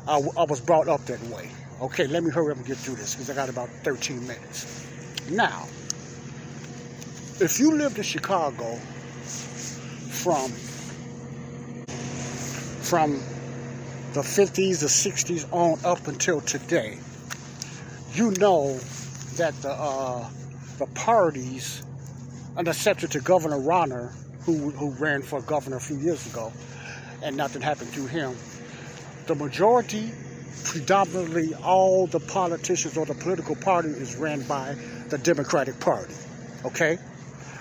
I, 0.06 0.20
I 0.36 0.44
was 0.44 0.60
brought 0.60 0.88
up 0.88 1.04
that 1.06 1.22
way. 1.24 1.50
Okay, 1.80 2.06
let 2.06 2.22
me 2.22 2.30
hurry 2.30 2.52
up 2.52 2.58
and 2.58 2.66
get 2.66 2.76
through 2.76 2.96
this 2.96 3.14
because 3.14 3.30
I 3.30 3.34
got 3.34 3.48
about 3.48 3.68
13 3.82 4.26
minutes. 4.26 4.86
Now, 5.30 5.66
if 7.40 7.58
you 7.58 7.76
lived 7.76 7.96
in 7.96 8.04
Chicago 8.04 8.76
from 10.10 10.50
from 12.82 13.14
the 14.12 14.20
50s, 14.20 14.80
the 14.80 14.86
60s 14.86 15.50
on 15.52 15.78
up 15.84 16.06
until 16.06 16.40
today, 16.42 16.98
you 18.12 18.32
know 18.32 18.78
that 19.36 19.54
the 19.62 19.72
uh, 19.72 20.28
the 20.78 20.86
parties, 20.86 21.82
and 22.56 22.66
except 22.68 23.10
to 23.10 23.20
Governor 23.20 23.58
Rauner, 23.58 24.12
who 24.44 24.70
who 24.70 24.90
ran 24.92 25.22
for 25.22 25.40
governor 25.42 25.76
a 25.76 25.80
few 25.80 25.98
years 25.98 26.26
ago, 26.26 26.52
and 27.22 27.36
nothing 27.36 27.62
happened 27.62 27.92
to 27.94 28.06
him. 28.06 28.34
The 29.26 29.34
majority, 29.34 30.10
predominantly 30.64 31.54
all 31.54 32.06
the 32.06 32.20
politicians 32.20 32.96
or 32.96 33.06
the 33.06 33.14
political 33.14 33.56
party, 33.56 33.88
is 33.88 34.16
ran 34.16 34.42
by 34.42 34.74
the 35.08 35.18
Democratic 35.18 35.78
Party. 35.80 36.14
Okay 36.64 36.98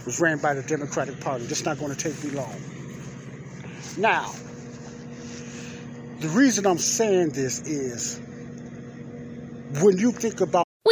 was 0.06 0.20
ran 0.20 0.38
by 0.39 0.53
the 0.53 0.63
Democratic 0.63 1.20
Party. 1.20 1.46
It's 1.46 1.65
not 1.65 1.80
going 1.80 1.94
to 1.94 1.98
take 1.98 2.24
me 2.24 2.32
long. 2.32 2.56
Now, 3.98 4.32
the 6.20 6.30
reason 6.30 6.65
I'm 6.65 6.77
saying 6.77 7.30
this 7.30 7.62
is 7.62 8.20
when 9.82 9.98
you 9.98 10.12
think 10.12 10.41
about 10.41 10.65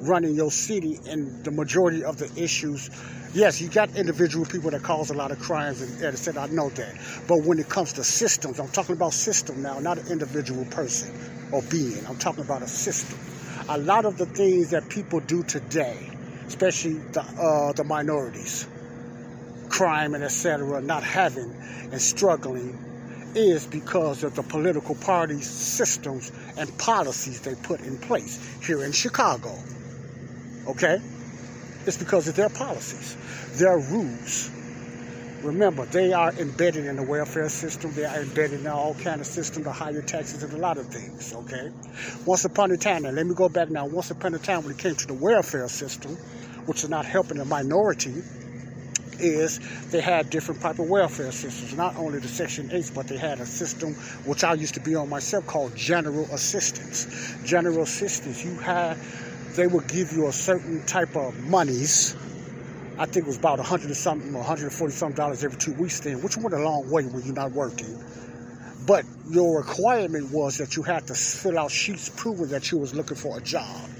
running 0.00 0.34
your 0.34 0.50
city 0.50 0.98
and 1.08 1.44
the 1.44 1.50
majority 1.50 2.04
of 2.04 2.18
the 2.18 2.30
issues, 2.42 2.90
yes, 3.34 3.60
you 3.60 3.68
got 3.68 3.94
individual 3.96 4.44
people 4.46 4.70
that 4.70 4.82
cause 4.82 5.10
a 5.10 5.14
lot 5.14 5.30
of 5.30 5.38
crimes, 5.38 5.80
and, 5.80 6.02
and 6.02 6.18
said 6.18 6.36
I 6.36 6.46
know 6.46 6.68
that. 6.70 6.94
But 7.26 7.42
when 7.44 7.58
it 7.58 7.68
comes 7.68 7.92
to 7.94 8.04
systems, 8.04 8.58
I'm 8.60 8.68
talking 8.68 8.94
about 8.94 9.12
system 9.12 9.62
now, 9.62 9.78
not 9.78 9.98
an 9.98 10.08
individual 10.08 10.64
person 10.66 11.14
or 11.52 11.62
being. 11.62 12.04
I'm 12.06 12.18
talking 12.18 12.44
about 12.44 12.62
a 12.62 12.68
system. 12.68 13.18
A 13.68 13.78
lot 13.78 14.04
of 14.04 14.16
the 14.16 14.26
things 14.26 14.70
that 14.70 14.88
people 14.88 15.20
do 15.20 15.42
today, 15.42 16.10
especially 16.46 16.94
the 17.12 17.20
uh, 17.20 17.72
the 17.72 17.84
minorities, 17.84 18.66
crime 19.68 20.14
and 20.14 20.24
etc., 20.24 20.80
not 20.80 21.02
having 21.02 21.54
and 21.92 22.00
struggling 22.00 22.78
is 23.34 23.66
because 23.66 24.24
of 24.24 24.34
the 24.34 24.42
political 24.42 24.94
parties, 24.96 25.48
systems, 25.48 26.32
and 26.56 26.76
policies 26.78 27.40
they 27.40 27.54
put 27.56 27.80
in 27.80 27.98
place 27.98 28.58
here 28.64 28.82
in 28.84 28.92
Chicago. 28.92 29.54
Okay? 30.68 31.00
It's 31.86 31.96
because 31.96 32.28
of 32.28 32.36
their 32.36 32.50
policies, 32.50 33.16
their 33.58 33.78
rules. 33.78 34.50
Remember, 35.42 35.86
they 35.86 36.12
are 36.12 36.32
embedded 36.32 36.84
in 36.86 36.96
the 36.96 37.02
welfare 37.02 37.48
system. 37.48 37.92
They 37.94 38.04
are 38.04 38.20
embedded 38.20 38.60
in 38.60 38.66
all 38.66 38.94
kind 38.94 39.20
of 39.20 39.26
systems, 39.26 39.64
the 39.64 39.72
higher 39.72 40.02
taxes, 40.02 40.42
and 40.42 40.52
a 40.52 40.56
lot 40.56 40.78
of 40.78 40.88
things. 40.88 41.32
Okay. 41.32 41.70
Once 42.26 42.44
upon 42.44 42.72
a 42.72 42.76
time, 42.76 43.04
now 43.04 43.10
let 43.10 43.24
me 43.24 43.34
go 43.34 43.48
back 43.48 43.70
now. 43.70 43.86
Once 43.86 44.10
upon 44.10 44.34
a 44.34 44.38
time, 44.38 44.62
when 44.64 44.72
it 44.72 44.78
came 44.78 44.96
to 44.96 45.06
the 45.06 45.14
welfare 45.14 45.68
system, 45.68 46.16
which 46.66 46.82
is 46.82 46.90
not 46.90 47.06
helping 47.06 47.38
the 47.38 47.44
minority, 47.44 48.22
is 49.20 49.60
they 49.90 50.00
had 50.00 50.30
different 50.30 50.60
type 50.60 50.78
of 50.78 50.88
welfare 50.88 51.32
systems. 51.32 51.74
Not 51.74 51.96
only 51.96 52.18
the 52.18 52.28
Section 52.28 52.68
8s, 52.70 52.94
but 52.94 53.08
they 53.08 53.16
had 53.16 53.40
a 53.40 53.46
system 53.46 53.94
which 54.24 54.44
I 54.44 54.54
used 54.54 54.74
to 54.74 54.80
be 54.80 54.94
on 54.94 55.08
myself 55.08 55.46
called 55.46 55.74
general 55.76 56.24
assistance. 56.32 57.06
General 57.44 57.82
assistance, 57.82 58.44
you 58.44 58.54
had, 58.56 58.96
they 59.58 59.66
would 59.66 59.88
give 59.88 60.12
you 60.12 60.28
a 60.28 60.32
certain 60.32 60.86
type 60.86 61.16
of 61.16 61.36
monies. 61.48 62.14
I 62.96 63.06
think 63.06 63.24
it 63.24 63.26
was 63.26 63.38
about 63.38 63.58
100 63.58 63.90
or 63.90 63.94
something, 63.94 64.32
140 64.32 64.94
something 64.94 65.16
dollars 65.16 65.42
every 65.42 65.58
two 65.58 65.72
weeks 65.72 65.98
then, 65.98 66.22
which 66.22 66.36
went 66.36 66.54
a 66.54 66.60
long 66.60 66.88
way 66.88 67.02
when 67.02 67.24
you're 67.24 67.34
not 67.34 67.50
working. 67.50 68.00
But 68.86 69.04
your 69.28 69.58
requirement 69.58 70.30
was 70.30 70.58
that 70.58 70.76
you 70.76 70.84
had 70.84 71.08
to 71.08 71.14
fill 71.14 71.58
out 71.58 71.72
sheets 71.72 72.08
proving 72.08 72.46
that 72.50 72.70
you 72.70 72.78
was 72.78 72.94
looking 72.94 73.16
for 73.16 73.36
a 73.36 73.40
job. 73.40 73.90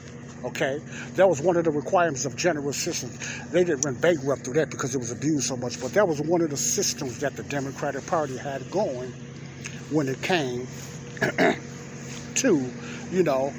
Okay, 0.44 0.80
that 1.16 1.28
was 1.28 1.42
one 1.42 1.56
of 1.56 1.64
the 1.64 1.72
requirements 1.72 2.24
of 2.24 2.36
General 2.36 2.68
Assistance. 2.68 3.18
They 3.50 3.64
didn't 3.64 3.84
run 3.84 3.96
bankrupt 3.96 4.44
through 4.44 4.54
that 4.54 4.70
because 4.70 4.94
it 4.94 4.98
was 4.98 5.10
abused 5.10 5.48
so 5.48 5.56
much, 5.56 5.80
but 5.80 5.92
that 5.94 6.06
was 6.06 6.20
one 6.20 6.40
of 6.40 6.50
the 6.50 6.56
systems 6.56 7.18
that 7.18 7.34
the 7.34 7.42
Democratic 7.42 8.06
Party 8.06 8.36
had 8.36 8.70
going 8.70 9.12
when 9.90 10.06
it 10.06 10.22
came 10.22 10.68
to, 12.36 12.70
you 13.10 13.24
know, 13.24 13.52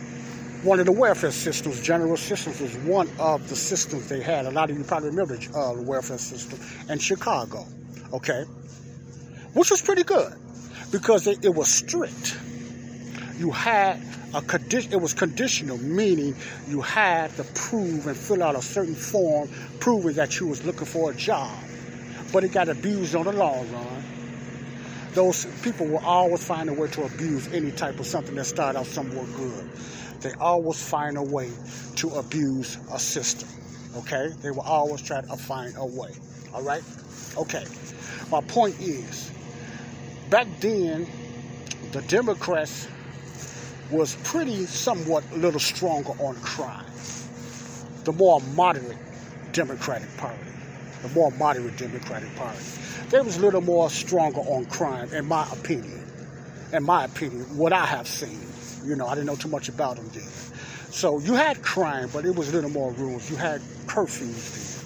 one 0.63 0.79
of 0.79 0.85
the 0.85 0.91
welfare 0.91 1.31
systems. 1.31 1.81
General 1.81 2.13
Assistance 2.13 2.59
was 2.59 2.75
one 2.77 3.09
of 3.19 3.47
the 3.49 3.55
systems 3.55 4.09
they 4.09 4.21
had. 4.21 4.45
A 4.45 4.51
lot 4.51 4.69
of 4.69 4.77
you 4.77 4.83
probably 4.83 5.09
remember 5.09 5.35
uh, 5.55 5.73
the 5.73 5.81
welfare 5.81 6.17
system 6.17 6.59
in 6.89 6.99
Chicago. 6.99 7.65
Okay, 8.11 8.43
which 9.53 9.71
was 9.71 9.81
pretty 9.81 10.03
good 10.03 10.33
because 10.91 11.27
it, 11.27 11.45
it 11.45 11.53
was 11.53 11.69
strict. 11.69 12.37
You 13.37 13.51
had 13.51 14.01
a 14.33 14.41
condition, 14.41 14.91
it 14.91 15.01
was 15.01 15.13
conditional, 15.13 15.77
meaning 15.77 16.35
you 16.67 16.81
had 16.81 17.35
to 17.37 17.43
prove 17.43 18.07
and 18.07 18.17
fill 18.17 18.43
out 18.43 18.55
a 18.55 18.61
certain 18.61 18.95
form 18.95 19.49
proving 19.79 20.13
that 20.13 20.39
you 20.39 20.47
was 20.47 20.65
looking 20.65 20.85
for 20.85 21.11
a 21.11 21.15
job. 21.15 21.55
But 22.33 22.43
it 22.43 22.51
got 22.51 22.69
abused 22.69 23.15
on 23.15 23.25
the 23.25 23.31
long 23.31 23.71
run. 23.71 24.03
Those 25.13 25.45
people 25.63 25.87
will 25.87 26.05
always 26.05 26.45
find 26.45 26.69
a 26.69 26.73
way 26.73 26.87
to 26.89 27.03
abuse 27.03 27.47
any 27.53 27.71
type 27.71 27.99
of 27.99 28.05
something 28.05 28.35
that 28.35 28.45
started 28.45 28.79
out 28.79 28.85
somewhat 28.85 29.25
good. 29.35 29.69
They 30.21 30.33
always 30.33 30.81
find 30.81 31.17
a 31.17 31.23
way 31.23 31.49
to 31.95 32.09
abuse 32.09 32.77
a 32.91 32.99
system. 32.99 33.49
Okay? 33.97 34.29
They 34.41 34.51
will 34.51 34.61
always 34.61 35.01
try 35.01 35.21
to 35.21 35.35
find 35.35 35.73
a 35.77 35.85
way. 35.85 36.11
All 36.53 36.63
right? 36.63 36.83
Okay. 37.37 37.65
My 38.31 38.41
point 38.41 38.79
is, 38.79 39.31
back 40.29 40.47
then, 40.59 41.07
the 41.91 42.01
Democrats 42.03 42.87
was 43.91 44.15
pretty 44.23 44.65
somewhat 44.65 45.23
a 45.33 45.37
little 45.37 45.59
stronger 45.59 46.11
on 46.19 46.35
crime. 46.35 46.85
The 48.03 48.13
more 48.13 48.41
moderate 48.55 48.97
Democratic 49.51 50.15
Party, 50.17 50.37
the 51.01 51.09
more 51.09 51.31
moderate 51.31 51.77
Democratic 51.77 52.35
Party, 52.35 52.59
they 53.09 53.21
was 53.21 53.37
a 53.37 53.41
little 53.41 53.61
more 53.61 53.89
stronger 53.89 54.41
on 54.41 54.65
crime, 54.65 55.11
in 55.13 55.25
my 55.25 55.47
opinion. 55.51 56.05
In 56.71 56.83
my 56.83 57.05
opinion, 57.05 57.41
what 57.57 57.73
I 57.73 57.85
have 57.85 58.07
seen. 58.07 58.48
You 58.85 58.95
know, 58.95 59.07
I 59.07 59.15
didn't 59.15 59.27
know 59.27 59.35
too 59.35 59.49
much 59.49 59.69
about 59.69 59.97
them 59.97 60.09
then. 60.13 60.23
So 60.91 61.19
you 61.19 61.33
had 61.35 61.61
crime, 61.61 62.09
but 62.11 62.25
it 62.25 62.35
was 62.35 62.49
a 62.49 62.51
little 62.53 62.69
more 62.69 62.91
rules. 62.93 63.29
You 63.29 63.35
had 63.35 63.61
curfews 63.85 64.55
then. 64.55 64.79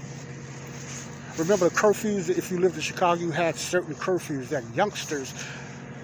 Remember 1.37 1.69
the 1.69 1.75
curfews, 1.75 2.29
if 2.29 2.51
you 2.51 2.59
lived 2.59 2.75
in 2.75 2.81
Chicago, 2.81 3.21
you 3.21 3.31
had 3.31 3.55
certain 3.55 3.95
curfews 3.95 4.49
that 4.49 4.63
youngsters 4.75 5.33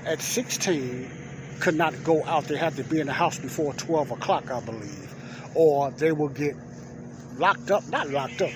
at 0.05 0.21
16 0.21 1.09
could 1.59 1.75
not 1.75 2.03
go 2.03 2.23
out. 2.25 2.45
They 2.45 2.57
had 2.57 2.75
to 2.77 2.83
be 2.83 2.99
in 2.99 3.07
the 3.07 3.13
house 3.13 3.37
before 3.37 3.73
12 3.73 4.11
o'clock, 4.11 4.49
I 4.49 4.59
believe. 4.61 5.13
Or 5.53 5.91
they 5.91 6.11
would 6.11 6.33
get 6.33 6.55
locked 7.37 7.69
up, 7.69 7.87
not 7.89 8.09
locked 8.09 8.41
up, 8.41 8.51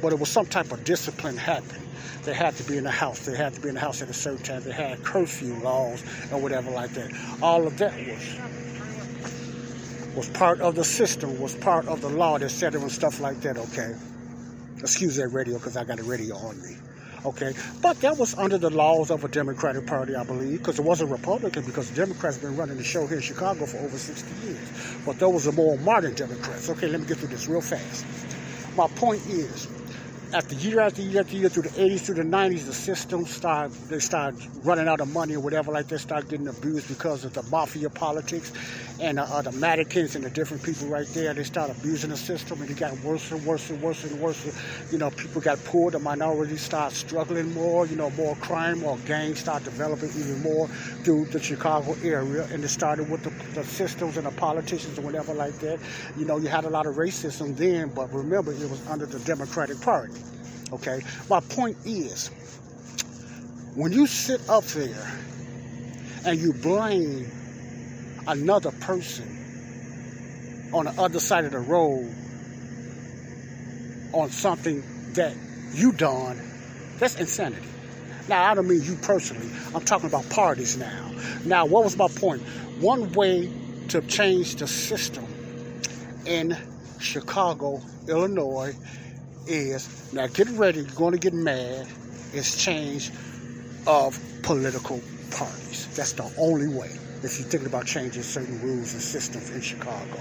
but 0.00 0.12
it 0.12 0.18
was 0.18 0.30
some 0.30 0.46
type 0.46 0.72
of 0.72 0.84
discipline 0.84 1.36
happening. 1.36 1.85
They 2.26 2.34
had 2.34 2.56
to 2.56 2.64
be 2.64 2.76
in 2.76 2.82
the 2.82 2.90
house. 2.90 3.24
They 3.24 3.36
had 3.36 3.54
to 3.54 3.60
be 3.60 3.68
in 3.68 3.74
the 3.76 3.80
house 3.80 4.02
at 4.02 4.10
a 4.10 4.12
certain 4.12 4.42
time. 4.42 4.64
They 4.64 4.72
had 4.72 5.02
curfew 5.04 5.54
laws 5.62 6.02
and 6.32 6.42
whatever 6.42 6.72
like 6.72 6.90
that. 6.90 7.12
All 7.40 7.64
of 7.66 7.78
that 7.78 7.94
was 7.94 8.36
was 10.16 10.28
part 10.30 10.60
of 10.60 10.74
the 10.74 10.82
system, 10.82 11.38
was 11.38 11.54
part 11.54 11.86
of 11.86 12.00
the 12.00 12.08
law 12.08 12.38
said 12.48 12.74
it 12.74 12.80
and 12.80 12.90
stuff 12.90 13.20
like 13.20 13.40
that, 13.42 13.58
okay? 13.58 13.94
Excuse 14.78 15.16
that 15.16 15.28
radio 15.28 15.58
because 15.58 15.76
I 15.76 15.84
got 15.84 16.00
a 16.00 16.02
radio 16.02 16.36
on 16.36 16.60
me. 16.62 16.76
Okay, 17.24 17.52
but 17.82 18.00
that 18.00 18.16
was 18.16 18.34
under 18.38 18.56
the 18.56 18.70
laws 18.70 19.10
of 19.10 19.24
a 19.24 19.28
Democratic 19.28 19.86
Party, 19.86 20.14
I 20.14 20.24
believe, 20.24 20.58
because 20.58 20.78
it 20.78 20.84
wasn't 20.84 21.10
Republican, 21.10 21.64
because 21.64 21.90
the 21.90 21.96
Democrats 21.96 22.36
have 22.36 22.44
been 22.44 22.56
running 22.56 22.76
the 22.76 22.84
show 22.84 23.06
here 23.06 23.16
in 23.16 23.22
Chicago 23.22 23.66
for 23.66 23.78
over 23.78 23.98
60 23.98 24.46
years. 24.46 24.98
But 25.04 25.18
those 25.18 25.46
are 25.46 25.52
more 25.52 25.76
modern 25.78 26.14
Democrats. 26.14 26.70
Okay, 26.70 26.88
let 26.88 27.00
me 27.00 27.06
get 27.06 27.18
through 27.18 27.28
this 27.28 27.46
real 27.46 27.60
fast. 27.60 28.06
My 28.76 28.86
point 28.88 29.26
is, 29.26 29.66
after 30.32 30.54
year 30.56 30.80
after 30.80 31.02
year 31.02 31.20
after 31.20 31.36
year 31.36 31.48
through 31.48 31.62
the 31.62 31.68
80s 31.70 32.00
through 32.00 32.16
the 32.16 32.22
90s, 32.22 32.66
the 32.66 32.72
system 32.72 33.24
started 33.24 33.72
they 33.88 34.00
started 34.00 34.40
running 34.64 34.88
out 34.88 35.00
of 35.00 35.12
money 35.12 35.36
or 35.36 35.40
whatever 35.40 35.72
like 35.72 35.86
that, 35.88 36.00
started 36.00 36.28
getting 36.28 36.48
abused 36.48 36.88
because 36.88 37.24
of 37.24 37.32
the 37.32 37.42
mafia 37.44 37.88
politics 37.88 38.52
and 39.00 39.18
uh, 39.18 39.24
uh, 39.24 39.42
the 39.42 39.50
Madigans 39.50 40.16
and 40.16 40.24
the 40.24 40.30
different 40.30 40.62
people 40.62 40.88
right 40.88 41.06
there. 41.08 41.32
They 41.32 41.44
started 41.44 41.76
abusing 41.78 42.10
the 42.10 42.16
system 42.16 42.60
and 42.60 42.70
it 42.70 42.76
got 42.76 42.98
worse 43.00 43.30
and 43.30 43.44
worse 43.46 43.70
and 43.70 43.80
worse 43.80 44.04
and 44.04 44.20
worse. 44.20 44.92
You 44.92 44.98
know, 44.98 45.10
people 45.10 45.40
got 45.40 45.62
poor, 45.64 45.90
the 45.90 45.98
minorities 45.98 46.62
started 46.62 46.96
struggling 46.96 47.52
more. 47.54 47.86
You 47.86 47.96
know, 47.96 48.10
more 48.10 48.34
crime, 48.36 48.80
more 48.80 48.98
gangs 49.06 49.40
started 49.40 49.64
developing 49.64 50.10
even 50.10 50.42
more 50.42 50.66
through 51.04 51.26
the 51.26 51.40
Chicago 51.40 51.94
area, 52.02 52.48
and 52.52 52.64
it 52.64 52.68
started 52.68 53.08
with 53.10 53.22
the, 53.22 53.30
the 53.54 53.64
systems 53.64 54.16
and 54.16 54.26
the 54.26 54.32
politicians 54.32 54.96
and 54.98 55.04
whatever 55.06 55.34
like 55.34 55.54
that. 55.60 55.78
You 56.16 56.24
know, 56.24 56.38
you 56.38 56.48
had 56.48 56.64
a 56.64 56.70
lot 56.70 56.86
of 56.86 56.96
racism 56.96 57.56
then, 57.56 57.90
but 57.90 58.12
remember, 58.12 58.52
it 58.52 58.68
was 58.68 58.84
under 58.88 59.06
the 59.06 59.20
Democratic 59.20 59.80
Party. 59.80 60.15
Okay? 60.72 61.02
My 61.28 61.40
point 61.40 61.76
is, 61.84 62.28
when 63.74 63.92
you 63.92 64.06
sit 64.06 64.48
up 64.48 64.64
there 64.64 65.20
and 66.24 66.38
you 66.38 66.52
blame 66.52 67.30
another 68.26 68.72
person 68.72 70.70
on 70.72 70.86
the 70.86 71.00
other 71.00 71.20
side 71.20 71.44
of 71.44 71.52
the 71.52 71.58
road 71.58 72.12
on 74.12 74.30
something 74.30 74.82
that 75.12 75.34
you 75.72 75.92
done, 75.92 76.40
that's 76.98 77.16
insanity. 77.16 77.68
Now, 78.28 78.50
I 78.50 78.54
don't 78.54 78.66
mean 78.66 78.82
you 78.82 78.96
personally. 78.96 79.48
I'm 79.74 79.84
talking 79.84 80.08
about 80.08 80.28
parties 80.30 80.76
now. 80.76 81.12
Now, 81.44 81.66
what 81.66 81.84
was 81.84 81.96
my 81.96 82.08
point? 82.08 82.42
One 82.80 83.12
way 83.12 83.52
to 83.88 84.00
change 84.02 84.56
the 84.56 84.66
system 84.66 85.24
in 86.24 86.56
Chicago, 86.98 87.80
Illinois, 88.08 88.74
is 89.46 90.12
now 90.12 90.26
get 90.26 90.48
ready, 90.50 90.80
you're 90.80 90.88
going 90.94 91.12
to 91.12 91.18
get 91.18 91.34
mad, 91.34 91.86
It's 92.32 92.62
change 92.62 93.10
of 93.86 94.18
political 94.42 95.00
parties. 95.30 95.88
That's 95.96 96.12
the 96.12 96.30
only 96.38 96.68
way, 96.68 96.90
if 97.22 97.38
you're 97.38 97.48
thinking 97.48 97.68
about 97.68 97.86
changing 97.86 98.22
certain 98.22 98.60
rules 98.62 98.92
and 98.92 99.02
systems 99.02 99.50
in 99.50 99.60
Chicago, 99.60 100.20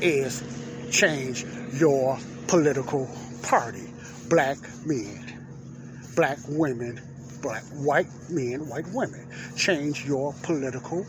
is 0.00 0.42
change 0.90 1.44
your 1.74 2.18
political 2.46 3.08
party. 3.42 3.88
Black 4.28 4.58
men, 4.86 5.24
black 6.16 6.38
women, 6.48 7.00
black 7.42 7.62
white 7.74 8.08
men, 8.30 8.68
white 8.68 8.86
women. 8.92 9.26
Change 9.56 10.06
your 10.06 10.34
political 10.42 11.06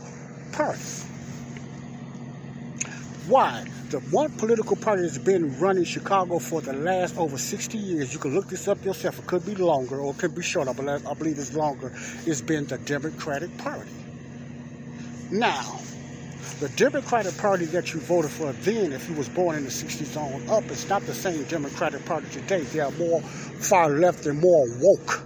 party. 0.52 1.09
Why? 3.26 3.66
the 3.90 3.98
one 3.98 4.30
political 4.36 4.76
party 4.76 5.02
that's 5.02 5.18
been 5.18 5.58
running 5.58 5.82
Chicago 5.82 6.38
for 6.38 6.60
the 6.60 6.72
last 6.72 7.18
over 7.18 7.36
60 7.36 7.76
years, 7.76 8.12
you 8.12 8.20
can 8.20 8.32
look 8.34 8.48
this 8.48 8.68
up 8.68 8.84
yourself, 8.84 9.18
it 9.18 9.26
could 9.26 9.44
be 9.44 9.56
longer 9.56 9.98
or 9.98 10.12
it 10.12 10.18
could 10.18 10.34
be 10.34 10.42
shorter, 10.42 10.72
but 10.72 10.88
I 10.88 11.14
believe 11.14 11.38
it's 11.38 11.54
longer, 11.54 11.92
it's 12.24 12.40
been 12.40 12.66
the 12.66 12.78
Democratic 12.78 13.56
Party. 13.58 13.90
Now, 15.32 15.80
the 16.60 16.68
Democratic 16.76 17.36
Party 17.38 17.64
that 17.66 17.92
you 17.92 17.98
voted 18.00 18.30
for 18.30 18.52
then, 18.52 18.92
if 18.92 19.08
you 19.08 19.16
was 19.16 19.28
born 19.28 19.56
in 19.56 19.64
the 19.64 19.70
60s 19.70 20.16
on 20.16 20.48
up, 20.48 20.70
it's 20.70 20.88
not 20.88 21.02
the 21.02 21.14
same 21.14 21.42
Democratic 21.44 22.04
Party 22.04 22.28
today. 22.30 22.60
They 22.60 22.80
are 22.80 22.92
more 22.92 23.20
far 23.22 23.90
left 23.90 24.26
and 24.26 24.40
more 24.40 24.66
woke 24.78 25.22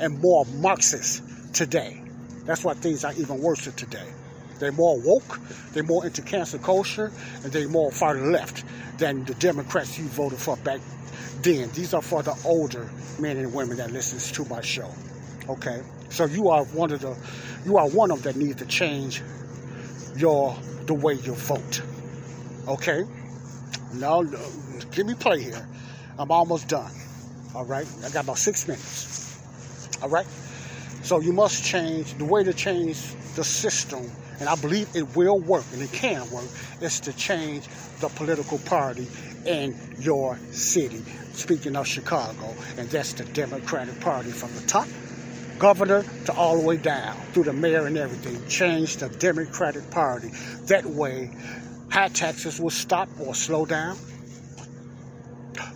and 0.00 0.20
more 0.20 0.44
Marxist 0.58 1.22
today. 1.52 2.00
That's 2.44 2.62
why 2.62 2.74
things 2.74 3.04
are 3.04 3.12
even 3.14 3.40
worse 3.40 3.64
today. 3.74 4.06
They're 4.64 4.72
more 4.72 4.98
woke, 4.98 5.38
they're 5.74 5.82
more 5.82 6.06
into 6.06 6.22
cancel 6.22 6.58
culture, 6.58 7.12
and 7.42 7.52
they're 7.52 7.68
more 7.68 7.92
far 7.92 8.14
left 8.14 8.64
than 8.96 9.22
the 9.26 9.34
Democrats 9.34 9.98
you 9.98 10.06
voted 10.06 10.38
for 10.38 10.56
back 10.56 10.80
then. 11.42 11.70
These 11.72 11.92
are 11.92 12.00
for 12.00 12.22
the 12.22 12.34
older 12.46 12.88
men 13.18 13.36
and 13.36 13.52
women 13.52 13.76
that 13.76 13.92
listens 13.92 14.32
to 14.32 14.44
my 14.46 14.62
show. 14.62 14.90
Okay? 15.50 15.82
So 16.08 16.24
you 16.24 16.48
are 16.48 16.64
one 16.64 16.92
of 16.92 17.02
the 17.02 17.14
you 17.66 17.76
are 17.76 17.86
one 17.90 18.10
of 18.10 18.22
them 18.22 18.32
that 18.32 18.42
needs 18.42 18.56
to 18.60 18.64
change 18.64 19.20
your 20.16 20.56
the 20.86 20.94
way 20.94 21.12
you 21.12 21.34
vote. 21.34 21.82
Okay? 22.66 23.04
Now 23.92 24.22
give 24.22 25.06
me 25.06 25.12
play 25.12 25.42
here. 25.42 25.68
I'm 26.18 26.30
almost 26.30 26.68
done. 26.68 26.90
All 27.54 27.66
right? 27.66 27.86
I 28.02 28.08
got 28.08 28.24
about 28.24 28.38
six 28.38 28.66
minutes. 28.66 29.38
All 30.02 30.08
right? 30.08 30.26
So 31.02 31.20
you 31.20 31.34
must 31.34 31.62
change 31.66 32.14
the 32.14 32.24
way 32.24 32.44
to 32.44 32.54
change 32.54 32.98
the 33.34 33.44
system 33.44 34.10
and 34.40 34.48
I 34.48 34.56
believe 34.56 34.88
it 34.94 35.16
will 35.16 35.38
work 35.38 35.64
and 35.72 35.82
it 35.82 35.92
can 35.92 36.28
work, 36.30 36.48
is 36.80 37.00
to 37.00 37.12
change 37.12 37.66
the 38.00 38.08
political 38.08 38.58
party 38.58 39.06
in 39.46 39.76
your 39.98 40.38
city. 40.50 41.02
Speaking 41.32 41.76
of 41.76 41.86
Chicago, 41.86 42.54
and 42.78 42.88
that's 42.88 43.12
the 43.14 43.24
Democratic 43.24 44.00
Party 44.00 44.30
from 44.30 44.54
the 44.54 44.66
top 44.66 44.86
governor 45.58 46.04
to 46.26 46.32
all 46.34 46.60
the 46.60 46.66
way 46.66 46.76
down 46.76 47.16
through 47.32 47.44
the 47.44 47.52
mayor 47.52 47.86
and 47.86 47.96
everything. 47.96 48.46
Change 48.48 48.96
the 48.96 49.08
Democratic 49.08 49.90
Party. 49.90 50.28
That 50.66 50.84
way, 50.84 51.30
high 51.90 52.08
taxes 52.08 52.60
will 52.60 52.70
stop 52.70 53.08
or 53.20 53.34
slow 53.34 53.64
down. 53.64 53.96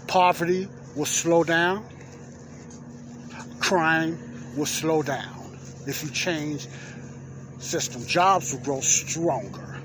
Poverty 0.06 0.68
will 0.96 1.04
slow 1.04 1.44
down. 1.44 1.84
Crime 3.60 4.18
will 4.56 4.66
slow 4.66 5.02
down 5.02 5.38
if 5.86 6.02
you 6.02 6.10
change 6.10 6.66
system. 7.58 8.04
Jobs 8.06 8.52
will 8.52 8.60
grow 8.60 8.80
stronger. 8.80 9.80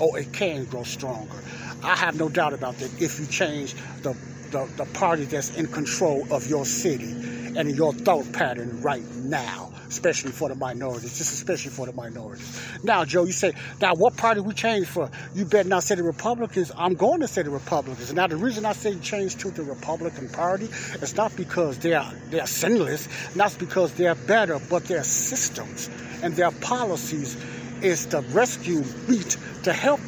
Oh, 0.00 0.14
it 0.14 0.32
can 0.32 0.64
grow 0.64 0.82
stronger. 0.82 1.38
I 1.82 1.96
have 1.96 2.18
no 2.18 2.28
doubt 2.28 2.52
about 2.52 2.76
that 2.78 3.02
if 3.02 3.20
you 3.20 3.26
change 3.26 3.74
the, 4.02 4.16
the, 4.50 4.68
the 4.76 4.86
party 4.94 5.24
that's 5.24 5.56
in 5.56 5.66
control 5.66 6.26
of 6.32 6.48
your 6.48 6.64
city 6.64 7.43
and 7.56 7.74
your 7.76 7.92
thought 7.92 8.32
pattern 8.32 8.80
right 8.82 9.04
now 9.16 9.70
especially 9.94 10.32
for 10.32 10.48
the 10.48 10.56
minorities, 10.56 11.16
just 11.16 11.32
especially 11.32 11.70
for 11.70 11.86
the 11.86 11.92
minorities. 11.92 12.60
Now, 12.82 13.04
Joe, 13.04 13.24
you 13.24 13.32
say, 13.32 13.52
now 13.80 13.94
what 13.94 14.16
party 14.16 14.40
we 14.40 14.52
change 14.52 14.88
for? 14.88 15.08
You 15.34 15.44
better 15.44 15.68
not 15.68 15.84
say 15.84 15.94
the 15.94 16.02
Republicans. 16.02 16.72
I'm 16.76 16.94
going 16.94 17.20
to 17.20 17.28
say 17.28 17.42
the 17.42 17.50
Republicans. 17.50 18.12
Now, 18.12 18.26
the 18.26 18.36
reason 18.36 18.66
I 18.66 18.72
say 18.72 18.98
change 18.98 19.36
to 19.36 19.50
the 19.50 19.62
Republican 19.62 20.28
Party 20.30 20.64
is 20.64 21.16
not 21.16 21.36
because 21.36 21.78
they 21.78 21.94
are 21.94 22.12
they're 22.30 22.46
sinless, 22.46 23.08
not 23.36 23.56
because 23.58 23.94
they're 23.94 24.16
better, 24.16 24.58
but 24.68 24.84
their 24.86 25.04
systems 25.04 25.88
and 26.22 26.34
their 26.34 26.50
policies 26.50 27.36
is 27.82 28.06
the 28.06 28.22
rescue 28.32 28.82
beat 29.06 29.36
to 29.62 29.72
help 29.72 30.00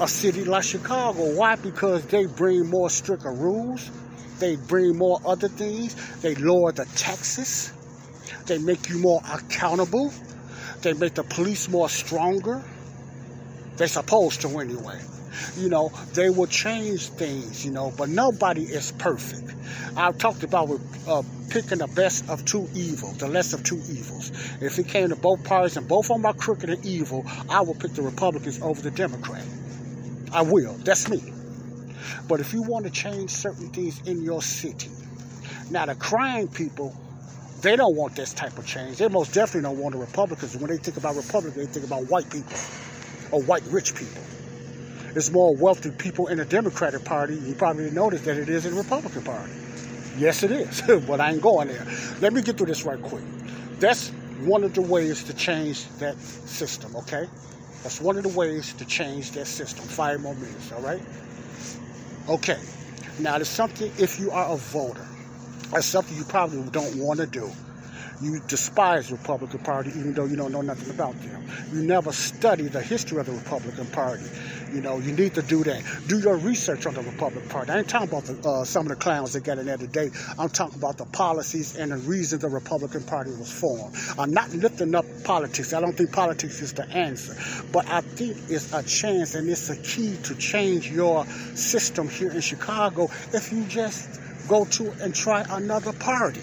a 0.00 0.08
city 0.08 0.44
like 0.44 0.62
Chicago. 0.62 1.34
Why? 1.34 1.56
Because 1.56 2.06
they 2.06 2.26
bring 2.26 2.68
more 2.68 2.90
stricter 2.90 3.32
rules. 3.32 3.90
They 4.38 4.56
bring 4.56 4.96
more 4.96 5.20
other 5.24 5.48
things. 5.48 5.94
They 6.20 6.34
lower 6.34 6.72
the 6.72 6.84
taxes. 6.96 7.72
They 8.46 8.58
make 8.58 8.88
you 8.88 8.98
more 8.98 9.20
accountable. 9.32 10.12
They 10.82 10.92
make 10.92 11.14
the 11.14 11.24
police 11.24 11.68
more 11.68 11.88
stronger. 11.88 12.62
They're 13.76 13.88
supposed 13.88 14.42
to 14.42 14.58
anyway. 14.58 15.00
You 15.56 15.68
know, 15.68 15.90
they 16.14 16.30
will 16.30 16.46
change 16.46 17.08
things, 17.08 17.64
you 17.64 17.70
know, 17.70 17.92
but 17.96 18.08
nobody 18.08 18.62
is 18.62 18.92
perfect. 18.92 19.54
I've 19.96 20.18
talked 20.18 20.44
about 20.44 20.80
uh, 21.06 21.22
picking 21.50 21.78
the 21.78 21.86
best 21.86 22.28
of 22.28 22.44
two 22.44 22.68
evils, 22.74 23.18
the 23.18 23.28
less 23.28 23.52
of 23.52 23.62
two 23.62 23.76
evils. 23.76 24.30
If 24.60 24.78
it 24.78 24.88
came 24.88 25.10
to 25.10 25.16
both 25.16 25.44
parties 25.44 25.76
and 25.76 25.86
both 25.88 26.10
of 26.10 26.16
them 26.16 26.26
are 26.26 26.34
crooked 26.34 26.70
and 26.70 26.84
evil, 26.84 27.24
I 27.50 27.60
will 27.62 27.74
pick 27.74 27.92
the 27.92 28.02
Republicans 28.02 28.60
over 28.62 28.80
the 28.80 28.90
Democrat. 28.90 29.44
I 30.32 30.42
will. 30.42 30.74
That's 30.74 31.08
me. 31.08 31.35
But 32.28 32.40
if 32.40 32.52
you 32.52 32.62
want 32.62 32.84
to 32.84 32.90
change 32.90 33.30
certain 33.30 33.70
things 33.70 34.00
in 34.06 34.22
your 34.22 34.42
city, 34.42 34.90
now 35.70 35.86
the 35.86 35.94
crime 35.94 36.48
people 36.48 36.96
they 37.62 37.74
don't 37.74 37.96
want 37.96 38.14
this 38.14 38.34
type 38.34 38.58
of 38.58 38.66
change. 38.66 38.98
They 38.98 39.08
most 39.08 39.32
definitely 39.32 39.62
don't 39.62 39.78
want 39.78 39.94
the 39.94 40.00
Republicans. 40.00 40.56
When 40.56 40.70
they 40.70 40.76
think 40.76 40.98
about 40.98 41.16
Republicans, 41.16 41.56
they 41.56 41.72
think 41.72 41.86
about 41.86 42.08
white 42.10 42.30
people 42.30 42.52
or 43.32 43.42
white 43.42 43.62
rich 43.70 43.94
people. 43.94 44.22
It's 45.14 45.30
more 45.30 45.56
wealthy 45.56 45.90
people 45.90 46.26
in 46.26 46.36
the 46.36 46.44
Democratic 46.44 47.04
Party. 47.04 47.34
You 47.34 47.54
probably 47.54 47.90
noticed 47.90 48.26
that 48.26 48.36
it 48.36 48.50
is 48.50 48.66
in 48.66 48.74
the 48.74 48.82
Republican 48.82 49.22
Party. 49.22 49.52
Yes, 50.18 50.42
it 50.42 50.50
is, 50.50 50.82
but 51.06 51.20
I 51.20 51.32
ain't 51.32 51.42
going 51.42 51.68
there. 51.68 51.86
Let 52.20 52.34
me 52.34 52.42
get 52.42 52.58
through 52.58 52.66
this 52.66 52.84
right 52.84 53.00
quick. 53.00 53.24
That's 53.78 54.10
one 54.44 54.62
of 54.62 54.74
the 54.74 54.82
ways 54.82 55.24
to 55.24 55.34
change 55.34 55.86
that 55.98 56.18
system, 56.20 56.94
okay? 56.96 57.26
That's 57.82 58.00
one 58.00 58.18
of 58.18 58.22
the 58.24 58.38
ways 58.38 58.74
to 58.74 58.84
change 58.84 59.30
that 59.32 59.46
system. 59.46 59.86
Five 59.86 60.20
more 60.20 60.34
minutes, 60.34 60.70
all 60.72 60.82
right? 60.82 61.00
Okay. 62.28 62.58
Now, 63.20 63.36
there's 63.36 63.48
something, 63.48 63.90
if 63.98 64.18
you 64.18 64.30
are 64.32 64.52
a 64.52 64.56
voter, 64.56 65.06
that's 65.72 65.86
something 65.86 66.16
you 66.16 66.24
probably 66.24 66.68
don't 66.70 66.96
want 66.96 67.20
to 67.20 67.26
do. 67.26 67.50
You 68.20 68.40
despise 68.48 69.08
the 69.08 69.16
Republican 69.16 69.60
Party 69.60 69.90
even 69.90 70.14
though 70.14 70.24
you 70.24 70.36
don't 70.36 70.50
know 70.50 70.62
nothing 70.62 70.90
about 70.90 71.14
them. 71.20 71.46
You 71.72 71.82
never 71.82 72.12
study 72.12 72.64
the 72.64 72.80
history 72.80 73.18
of 73.18 73.26
the 73.26 73.32
Republican 73.32 73.86
Party. 73.86 74.24
You 74.72 74.80
know, 74.80 74.98
you 74.98 75.12
need 75.12 75.34
to 75.34 75.42
do 75.42 75.62
that. 75.64 75.82
Do 76.08 76.18
your 76.18 76.36
research 76.36 76.86
on 76.86 76.94
the 76.94 77.02
Republican 77.02 77.48
Party. 77.48 77.70
I 77.70 77.78
ain't 77.78 77.88
talking 77.88 78.08
about 78.08 78.24
the, 78.24 78.48
uh, 78.48 78.64
some 78.64 78.86
of 78.86 78.88
the 78.90 78.96
clowns 78.96 79.32
that 79.34 79.44
got 79.44 79.58
in 79.58 79.66
there 79.66 79.76
today. 79.76 80.10
I'm 80.38 80.48
talking 80.48 80.78
about 80.78 80.98
the 80.98 81.04
policies 81.06 81.76
and 81.76 81.92
the 81.92 81.96
reason 81.98 82.40
the 82.40 82.48
Republican 82.48 83.04
Party 83.04 83.30
was 83.30 83.52
formed. 83.52 83.94
I'm 84.18 84.32
not 84.32 84.52
lifting 84.52 84.94
up 84.94 85.04
politics. 85.24 85.72
I 85.72 85.80
don't 85.80 85.96
think 85.96 86.12
politics 86.12 86.60
is 86.60 86.72
the 86.72 86.88
answer. 86.88 87.34
But 87.72 87.88
I 87.88 88.00
think 88.00 88.36
it's 88.48 88.72
a 88.72 88.82
chance 88.82 89.34
and 89.34 89.48
it's 89.48 89.70
a 89.70 89.76
key 89.76 90.16
to 90.24 90.34
change 90.34 90.90
your 90.90 91.24
system 91.54 92.08
here 92.08 92.32
in 92.32 92.40
Chicago 92.40 93.08
if 93.32 93.52
you 93.52 93.64
just 93.64 94.20
go 94.48 94.64
to 94.64 94.90
and 95.02 95.14
try 95.14 95.44
another 95.50 95.92
party, 95.92 96.40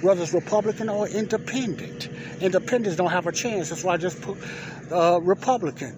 whether 0.00 0.22
it's 0.22 0.34
Republican 0.34 0.88
or 0.88 1.08
Independent. 1.08 2.08
Independents 2.40 2.96
don't 2.96 3.10
have 3.10 3.26
a 3.26 3.32
chance. 3.32 3.70
That's 3.70 3.84
why 3.84 3.94
I 3.94 3.96
just 3.96 4.20
put 4.20 4.38
uh, 4.90 5.20
Republican. 5.22 5.96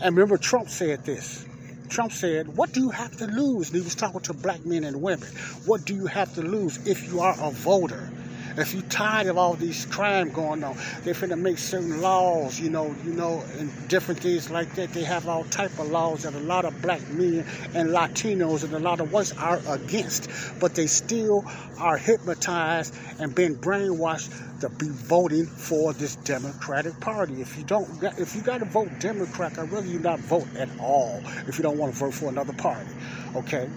And 0.00 0.16
remember, 0.16 0.36
Trump 0.36 0.68
said 0.68 1.04
this. 1.04 1.46
Trump 1.88 2.12
said, 2.12 2.56
What 2.56 2.72
do 2.72 2.80
you 2.80 2.90
have 2.90 3.16
to 3.18 3.26
lose? 3.26 3.68
And 3.68 3.76
he 3.78 3.82
was 3.82 3.94
talking 3.94 4.20
to 4.22 4.34
black 4.34 4.64
men 4.66 4.84
and 4.84 5.00
women. 5.00 5.28
What 5.64 5.84
do 5.84 5.94
you 5.94 6.06
have 6.06 6.34
to 6.34 6.42
lose 6.42 6.84
if 6.86 7.10
you 7.10 7.20
are 7.20 7.36
a 7.40 7.50
voter? 7.50 8.10
If 8.58 8.72
you're 8.72 8.82
tired 8.84 9.26
of 9.26 9.36
all 9.36 9.54
these 9.54 9.84
crime 9.86 10.30
going 10.30 10.64
on, 10.64 10.76
they're 11.02 11.14
finna 11.14 11.38
make 11.38 11.58
certain 11.58 12.00
laws, 12.00 12.58
you 12.58 12.70
know, 12.70 12.94
you 13.04 13.12
know, 13.12 13.44
and 13.58 13.70
different 13.88 14.20
things 14.20 14.50
like 14.50 14.74
that. 14.76 14.92
They 14.94 15.04
have 15.04 15.28
all 15.28 15.44
type 15.44 15.78
of 15.78 15.90
laws 15.90 16.22
that 16.22 16.34
a 16.34 16.40
lot 16.40 16.64
of 16.64 16.80
black 16.80 17.06
men 17.10 17.44
and 17.74 17.90
Latinos 17.90 18.64
and 18.64 18.72
a 18.72 18.78
lot 18.78 19.00
of 19.00 19.12
whites 19.12 19.32
are 19.32 19.60
against, 19.68 20.30
but 20.58 20.74
they 20.74 20.86
still 20.86 21.44
are 21.78 21.98
hypnotized 21.98 22.94
and 23.18 23.34
been 23.34 23.56
brainwashed 23.56 24.60
to 24.60 24.70
be 24.70 24.88
voting 24.88 25.44
for 25.44 25.92
this 25.92 26.16
Democratic 26.16 26.98
Party. 27.00 27.42
If 27.42 27.58
you 27.58 27.64
don't, 27.64 28.02
if 28.18 28.34
you 28.34 28.40
got 28.40 28.58
to 28.58 28.64
vote 28.64 28.88
Democrat, 29.00 29.58
I'd 29.58 29.70
rather 29.70 29.86
you 29.86 29.98
not 29.98 30.18
vote 30.20 30.48
at 30.56 30.70
all. 30.80 31.20
If 31.46 31.58
you 31.58 31.62
don't 31.62 31.76
want 31.76 31.92
to 31.92 31.98
vote 31.98 32.14
for 32.14 32.30
another 32.30 32.54
party, 32.54 32.90
okay. 33.34 33.68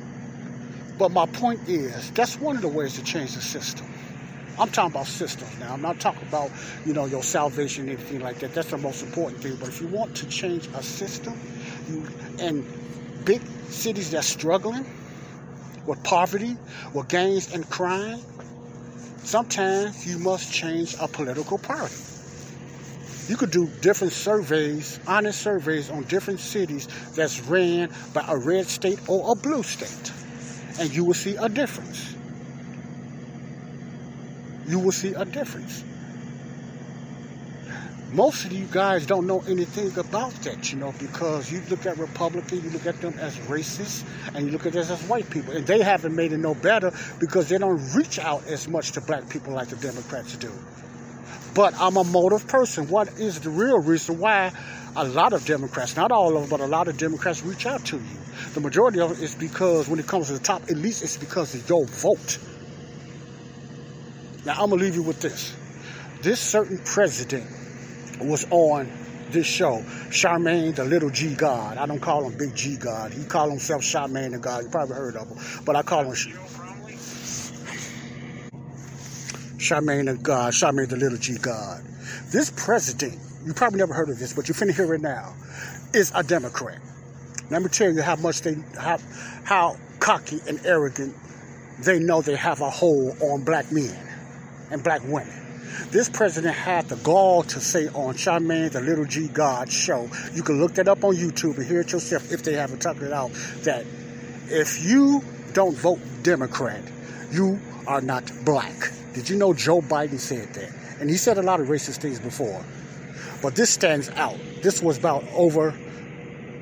But 0.97 1.11
my 1.11 1.25
point 1.25 1.67
is, 1.67 2.11
that's 2.11 2.39
one 2.39 2.55
of 2.55 2.61
the 2.61 2.67
ways 2.69 2.95
to 2.95 3.03
change 3.03 3.35
the 3.35 3.41
system. 3.41 3.87
I'm 4.59 4.69
talking 4.69 4.91
about 4.91 5.07
systems 5.07 5.57
now. 5.57 5.73
I'm 5.73 5.81
not 5.81 6.01
talking 6.01 6.27
about, 6.27 6.51
you 6.85 6.93
know, 6.93 7.05
your 7.05 7.23
salvation, 7.23 7.87
or 7.87 7.93
anything 7.93 8.19
like 8.19 8.39
that. 8.39 8.53
That's 8.53 8.71
the 8.71 8.77
most 8.77 9.03
important 9.03 9.41
thing. 9.41 9.55
But 9.55 9.69
if 9.69 9.79
you 9.79 9.87
want 9.87 10.15
to 10.17 10.27
change 10.27 10.67
a 10.75 10.83
system, 10.83 11.39
you, 11.87 12.05
and 12.39 12.65
big 13.23 13.41
cities 13.69 14.11
that's 14.11 14.27
struggling 14.27 14.85
with 15.85 16.03
poverty, 16.03 16.57
with 16.93 17.07
gangs 17.07 17.53
and 17.53 17.69
crime, 17.69 18.19
sometimes 19.19 20.05
you 20.05 20.19
must 20.19 20.51
change 20.51 20.93
a 20.99 21.07
political 21.07 21.57
party. 21.57 21.95
You 23.29 23.37
could 23.37 23.51
do 23.51 23.67
different 23.79 24.11
surveys, 24.11 24.99
honest 25.07 25.39
surveys 25.41 25.89
on 25.89 26.03
different 26.03 26.41
cities 26.41 26.89
that's 27.15 27.39
ran 27.43 27.91
by 28.13 28.25
a 28.27 28.35
red 28.35 28.65
state 28.65 28.99
or 29.07 29.31
a 29.31 29.35
blue 29.35 29.63
state, 29.63 30.11
and 30.81 30.93
you 30.93 31.05
will 31.05 31.13
see 31.13 31.37
a 31.37 31.47
difference 31.47 32.15
you 34.69 34.79
will 34.79 34.91
see 34.91 35.13
a 35.13 35.25
difference. 35.25 35.83
Most 38.11 38.45
of 38.45 38.51
you 38.51 38.65
guys 38.65 39.05
don't 39.05 39.27
know 39.27 39.43
anything 39.47 39.95
about 39.97 40.31
that, 40.41 40.71
you 40.71 40.79
know, 40.79 40.93
because 40.97 41.51
you 41.51 41.61
look 41.69 41.85
at 41.85 41.97
Republicans, 41.97 42.63
you 42.63 42.71
look 42.71 42.87
at 42.87 42.99
them 43.01 43.13
as 43.19 43.37
racist, 43.47 44.03
and 44.33 44.45
you 44.45 44.51
look 44.51 44.65
at 44.65 44.75
us 44.75 44.89
as 44.89 45.01
white 45.03 45.29
people. 45.29 45.53
And 45.53 45.65
they 45.65 45.81
haven't 45.81 46.15
made 46.15 46.31
it 46.31 46.39
no 46.39 46.55
better 46.55 46.91
because 47.19 47.49
they 47.49 47.59
don't 47.59 47.79
reach 47.93 48.17
out 48.17 48.47
as 48.47 48.67
much 48.67 48.93
to 48.93 49.01
black 49.01 49.29
people 49.29 49.53
like 49.53 49.67
the 49.67 49.75
Democrats 49.75 50.35
do. 50.37 50.51
But 51.53 51.79
I'm 51.79 51.97
a 51.97 52.03
motive 52.03 52.47
person. 52.47 52.87
What 52.89 53.09
is 53.19 53.39
the 53.39 53.49
real 53.51 53.79
reason 53.79 54.17
why 54.17 54.51
a 54.95 55.03
lot 55.03 55.33
of 55.33 55.45
Democrats, 55.45 55.95
not 55.95 56.11
all 56.11 56.35
of 56.35 56.41
them, 56.41 56.49
but 56.49 56.61
a 56.61 56.67
lot 56.67 56.87
of 56.87 56.97
Democrats 56.97 57.43
reach 57.43 57.67
out 57.67 57.85
to 57.87 57.97
you? 57.97 58.17
The 58.53 58.59
majority 58.59 58.99
of 59.01 59.11
it 59.11 59.19
is 59.19 59.35
because 59.35 59.87
when 59.87 59.99
it 59.99 60.07
comes 60.07 60.27
to 60.27 60.33
the 60.33 60.39
top, 60.39 60.63
at 60.63 60.77
least 60.77 61.03
it's 61.03 61.17
because 61.17 61.53
of 61.53 61.67
your 61.69 61.85
vote. 61.85 62.39
Now, 64.45 64.53
I'm 64.53 64.69
going 64.69 64.79
to 64.79 64.85
leave 64.85 64.95
you 64.95 65.03
with 65.03 65.19
this. 65.21 65.55
This 66.21 66.39
certain 66.39 66.77
president 66.79 67.49
was 68.21 68.45
on 68.51 68.89
this 69.31 69.45
show, 69.45 69.83
Charmaine 70.09 70.75
the 70.75 70.85
Little 70.85 71.09
G 71.09 71.35
God. 71.35 71.77
I 71.77 71.85
don't 71.85 71.99
call 71.99 72.23
him 72.23 72.37
Big 72.37 72.55
G 72.55 72.77
God. 72.77 73.13
He 73.13 73.23
call 73.25 73.49
himself 73.49 73.81
Charmaine 73.81 74.31
the 74.31 74.39
God. 74.39 74.63
You 74.63 74.69
probably 74.69 74.95
heard 74.95 75.15
of 75.15 75.27
him. 75.29 75.37
But 75.65 75.75
I 75.75 75.83
call 75.83 76.05
him 76.05 76.13
Charmaine 79.57 80.05
the 80.05 80.17
God, 80.21 80.53
Charmaine 80.53 80.89
the 80.89 80.95
Little 80.95 81.17
G 81.17 81.37
God. 81.37 81.83
This 82.31 82.51
president, 82.55 83.19
you 83.45 83.53
probably 83.53 83.79
never 83.79 83.93
heard 83.93 84.09
of 84.09 84.19
this, 84.19 84.33
but 84.33 84.47
you're 84.47 84.55
finna 84.55 84.73
hear 84.73 84.93
it 84.93 85.01
now, 85.01 85.33
is 85.93 86.11
a 86.15 86.23
Democrat. 86.23 86.79
Let 87.49 87.61
me 87.61 87.69
tell 87.69 87.91
you 87.91 88.01
how 88.01 88.15
much 88.15 88.41
they, 88.41 88.55
how, 88.77 88.99
how 89.43 89.77
cocky 89.99 90.39
and 90.47 90.65
arrogant 90.65 91.15
they 91.79 91.99
know 91.99 92.21
they 92.21 92.35
have 92.35 92.61
a 92.61 92.69
hold 92.69 93.21
on 93.21 93.43
black 93.43 93.71
men 93.71 94.08
and 94.71 94.83
black 94.83 95.01
women. 95.03 95.45
This 95.91 96.09
president 96.09 96.55
had 96.55 96.89
the 96.89 96.95
gall 96.97 97.43
to 97.43 97.59
say 97.59 97.87
on 97.87 98.15
Charmaine 98.15 98.71
the 98.71 98.81
Little 98.81 99.05
G 99.05 99.27
God 99.27 99.71
show, 99.71 100.09
you 100.33 100.43
can 100.43 100.59
look 100.59 100.75
that 100.75 100.87
up 100.87 101.03
on 101.03 101.15
YouTube 101.15 101.57
and 101.57 101.65
hear 101.65 101.81
it 101.81 101.91
yourself 101.91 102.31
if 102.31 102.43
they 102.43 102.53
haven't 102.53 102.81
talked 102.81 103.01
it 103.01 103.13
out, 103.13 103.31
that 103.63 103.85
if 104.47 104.83
you 104.83 105.23
don't 105.53 105.75
vote 105.75 105.99
Democrat, 106.23 106.83
you 107.31 107.59
are 107.87 108.01
not 108.01 108.31
black. 108.45 108.91
Did 109.13 109.29
you 109.29 109.37
know 109.37 109.53
Joe 109.53 109.81
Biden 109.81 110.19
said 110.19 110.53
that? 110.53 110.71
And 110.99 111.09
he 111.09 111.17
said 111.17 111.37
a 111.37 111.41
lot 111.41 111.59
of 111.59 111.67
racist 111.67 111.97
things 111.97 112.19
before. 112.19 112.63
But 113.41 113.55
this 113.55 113.69
stands 113.69 114.09
out. 114.09 114.37
This 114.61 114.81
was 114.81 114.97
about 114.97 115.23
over 115.33 115.73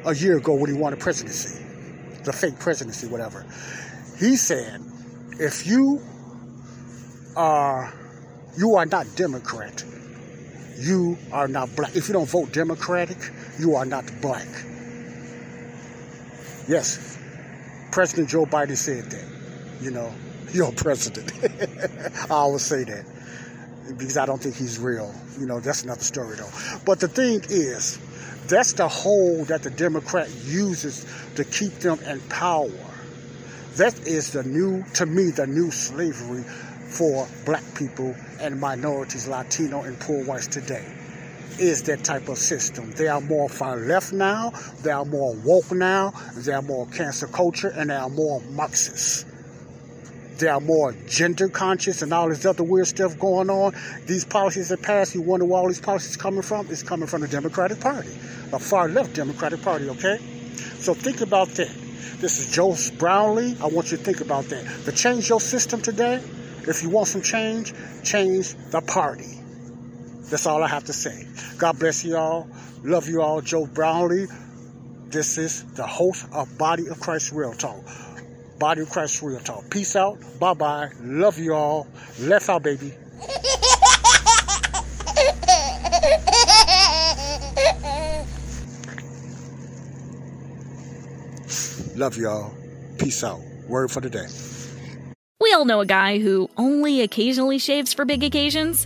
a 0.05 0.15
year 0.15 0.37
ago 0.37 0.53
when 0.53 0.73
he 0.73 0.79
won 0.79 0.91
the 0.91 0.97
presidency, 0.97 1.63
the 2.23 2.31
fake 2.31 2.59
presidency, 2.59 3.07
whatever. 3.07 3.45
He 4.19 4.35
said, 4.35 4.81
if 5.39 5.67
you 5.67 6.01
are 7.37 7.93
you 8.57 8.75
are 8.75 8.85
not 8.85 9.05
Democrat. 9.15 9.85
You 10.79 11.17
are 11.31 11.47
not 11.47 11.73
black. 11.75 11.95
If 11.95 12.07
you 12.07 12.13
don't 12.13 12.29
vote 12.29 12.51
Democratic, 12.51 13.17
you 13.59 13.75
are 13.75 13.85
not 13.85 14.03
black. 14.21 14.47
Yes, 16.67 17.17
President 17.91 18.29
Joe 18.29 18.45
Biden 18.45 18.75
said 18.75 19.05
that. 19.11 19.25
You 19.81 19.91
know, 19.91 20.13
your 20.51 20.71
president. 20.71 21.31
I 22.31 22.33
always 22.33 22.63
say 22.63 22.83
that 22.83 23.05
because 23.97 24.17
I 24.17 24.25
don't 24.25 24.41
think 24.41 24.55
he's 24.55 24.79
real. 24.79 25.13
You 25.39 25.45
know, 25.45 25.59
that's 25.59 25.83
another 25.83 26.01
story 26.01 26.35
though. 26.35 26.49
But 26.85 26.99
the 26.99 27.07
thing 27.07 27.41
is, 27.49 27.99
that's 28.47 28.73
the 28.73 28.87
hole 28.87 29.45
that 29.45 29.63
the 29.63 29.69
Democrat 29.69 30.29
uses 30.45 31.05
to 31.35 31.43
keep 31.43 31.73
them 31.75 31.99
in 32.01 32.19
power. 32.21 32.71
That 33.75 34.07
is 34.07 34.31
the 34.31 34.43
new, 34.43 34.83
to 34.95 35.05
me, 35.05 35.29
the 35.29 35.45
new 35.45 35.69
slavery 35.69 36.43
for 36.97 37.27
black 37.45 37.63
people 37.75 38.15
and 38.39 38.59
minorities, 38.59 39.27
Latino 39.27 39.81
and 39.81 39.99
poor 39.99 40.25
whites 40.25 40.47
today. 40.47 40.85
Is 41.59 41.83
that 41.83 42.03
type 42.03 42.27
of 42.27 42.37
system. 42.37 42.91
They 42.91 43.07
are 43.07 43.21
more 43.21 43.49
far 43.49 43.77
left 43.77 44.13
now, 44.13 44.51
they 44.83 44.91
are 44.91 45.05
more 45.05 45.35
woke 45.43 45.71
now, 45.71 46.13
they 46.35 46.53
are 46.53 46.61
more 46.61 46.87
cancer 46.87 47.27
culture, 47.27 47.69
and 47.69 47.89
they 47.89 47.95
are 47.95 48.09
more 48.09 48.41
Marxists 48.51 49.25
they 50.37 50.47
are 50.47 50.59
more 50.59 50.93
gender 51.07 51.49
conscious 51.49 52.01
and 52.01 52.13
all 52.13 52.29
this 52.29 52.45
other 52.45 52.63
weird 52.63 52.87
stuff 52.87 53.17
going 53.17 53.49
on. 53.49 53.73
These 54.05 54.25
policies 54.25 54.69
that 54.69 54.81
pass, 54.81 55.15
you 55.15 55.21
wonder 55.21 55.45
where 55.45 55.59
all 55.59 55.67
these 55.67 55.81
policies 55.81 56.15
coming 56.15 56.41
from? 56.41 56.67
It's 56.69 56.83
coming 56.83 57.07
from 57.07 57.21
the 57.21 57.27
Democratic 57.27 57.79
Party, 57.79 58.09
a 58.53 58.59
far 58.59 58.87
left 58.87 59.15
Democratic 59.15 59.61
Party, 59.61 59.89
okay? 59.89 60.19
So 60.79 60.93
think 60.93 61.21
about 61.21 61.49
that. 61.49 61.71
This 62.19 62.39
is 62.39 62.51
Joe 62.53 62.75
Brownlee. 62.97 63.57
I 63.61 63.67
want 63.67 63.91
you 63.91 63.97
to 63.97 64.03
think 64.03 64.21
about 64.21 64.45
that. 64.45 64.65
To 64.85 64.91
change 64.91 65.29
your 65.29 65.39
system 65.39 65.81
today, 65.81 66.21
if 66.67 66.83
you 66.83 66.89
want 66.89 67.07
some 67.07 67.21
change, 67.21 67.73
change 68.03 68.53
the 68.71 68.81
party. 68.81 69.39
That's 70.29 70.45
all 70.45 70.63
I 70.63 70.67
have 70.67 70.83
to 70.85 70.93
say. 70.93 71.25
God 71.57 71.79
bless 71.79 72.03
you 72.03 72.17
all. 72.17 72.49
Love 72.83 73.07
you 73.07 73.21
all. 73.21 73.41
Joe 73.41 73.65
Brownlee. 73.65 74.27
This 75.07 75.37
is 75.37 75.63
the 75.73 75.87
host 75.87 76.27
of 76.33 76.57
Body 76.57 76.89
of 76.89 76.99
Christ 76.99 77.31
Real 77.31 77.53
Talk. 77.53 77.81
Body 78.59 78.81
of 78.81 78.89
Christ 78.89 79.21
Real 79.21 79.39
Talk. 79.39 79.69
Peace 79.69 79.95
out. 79.95 80.17
Bye 80.39 80.53
bye. 80.53 80.89
Love 81.01 81.39
you 81.39 81.53
all. 81.53 81.87
Left 82.19 82.49
out, 82.49 82.63
baby. 82.63 82.93
Love 91.95 92.17
y'all. 92.17 92.53
Peace 92.99 93.23
out. 93.23 93.39
Word 93.67 93.89
for 93.89 94.01
the 94.01 94.09
day. 94.09 94.27
All 95.57 95.65
know 95.65 95.79
a 95.79 95.87
guy 95.87 96.19
who 96.19 96.51
only 96.55 97.01
occasionally 97.01 97.57
shaves 97.57 97.91
for 97.91 98.05
big 98.05 98.21
occasions, 98.21 98.85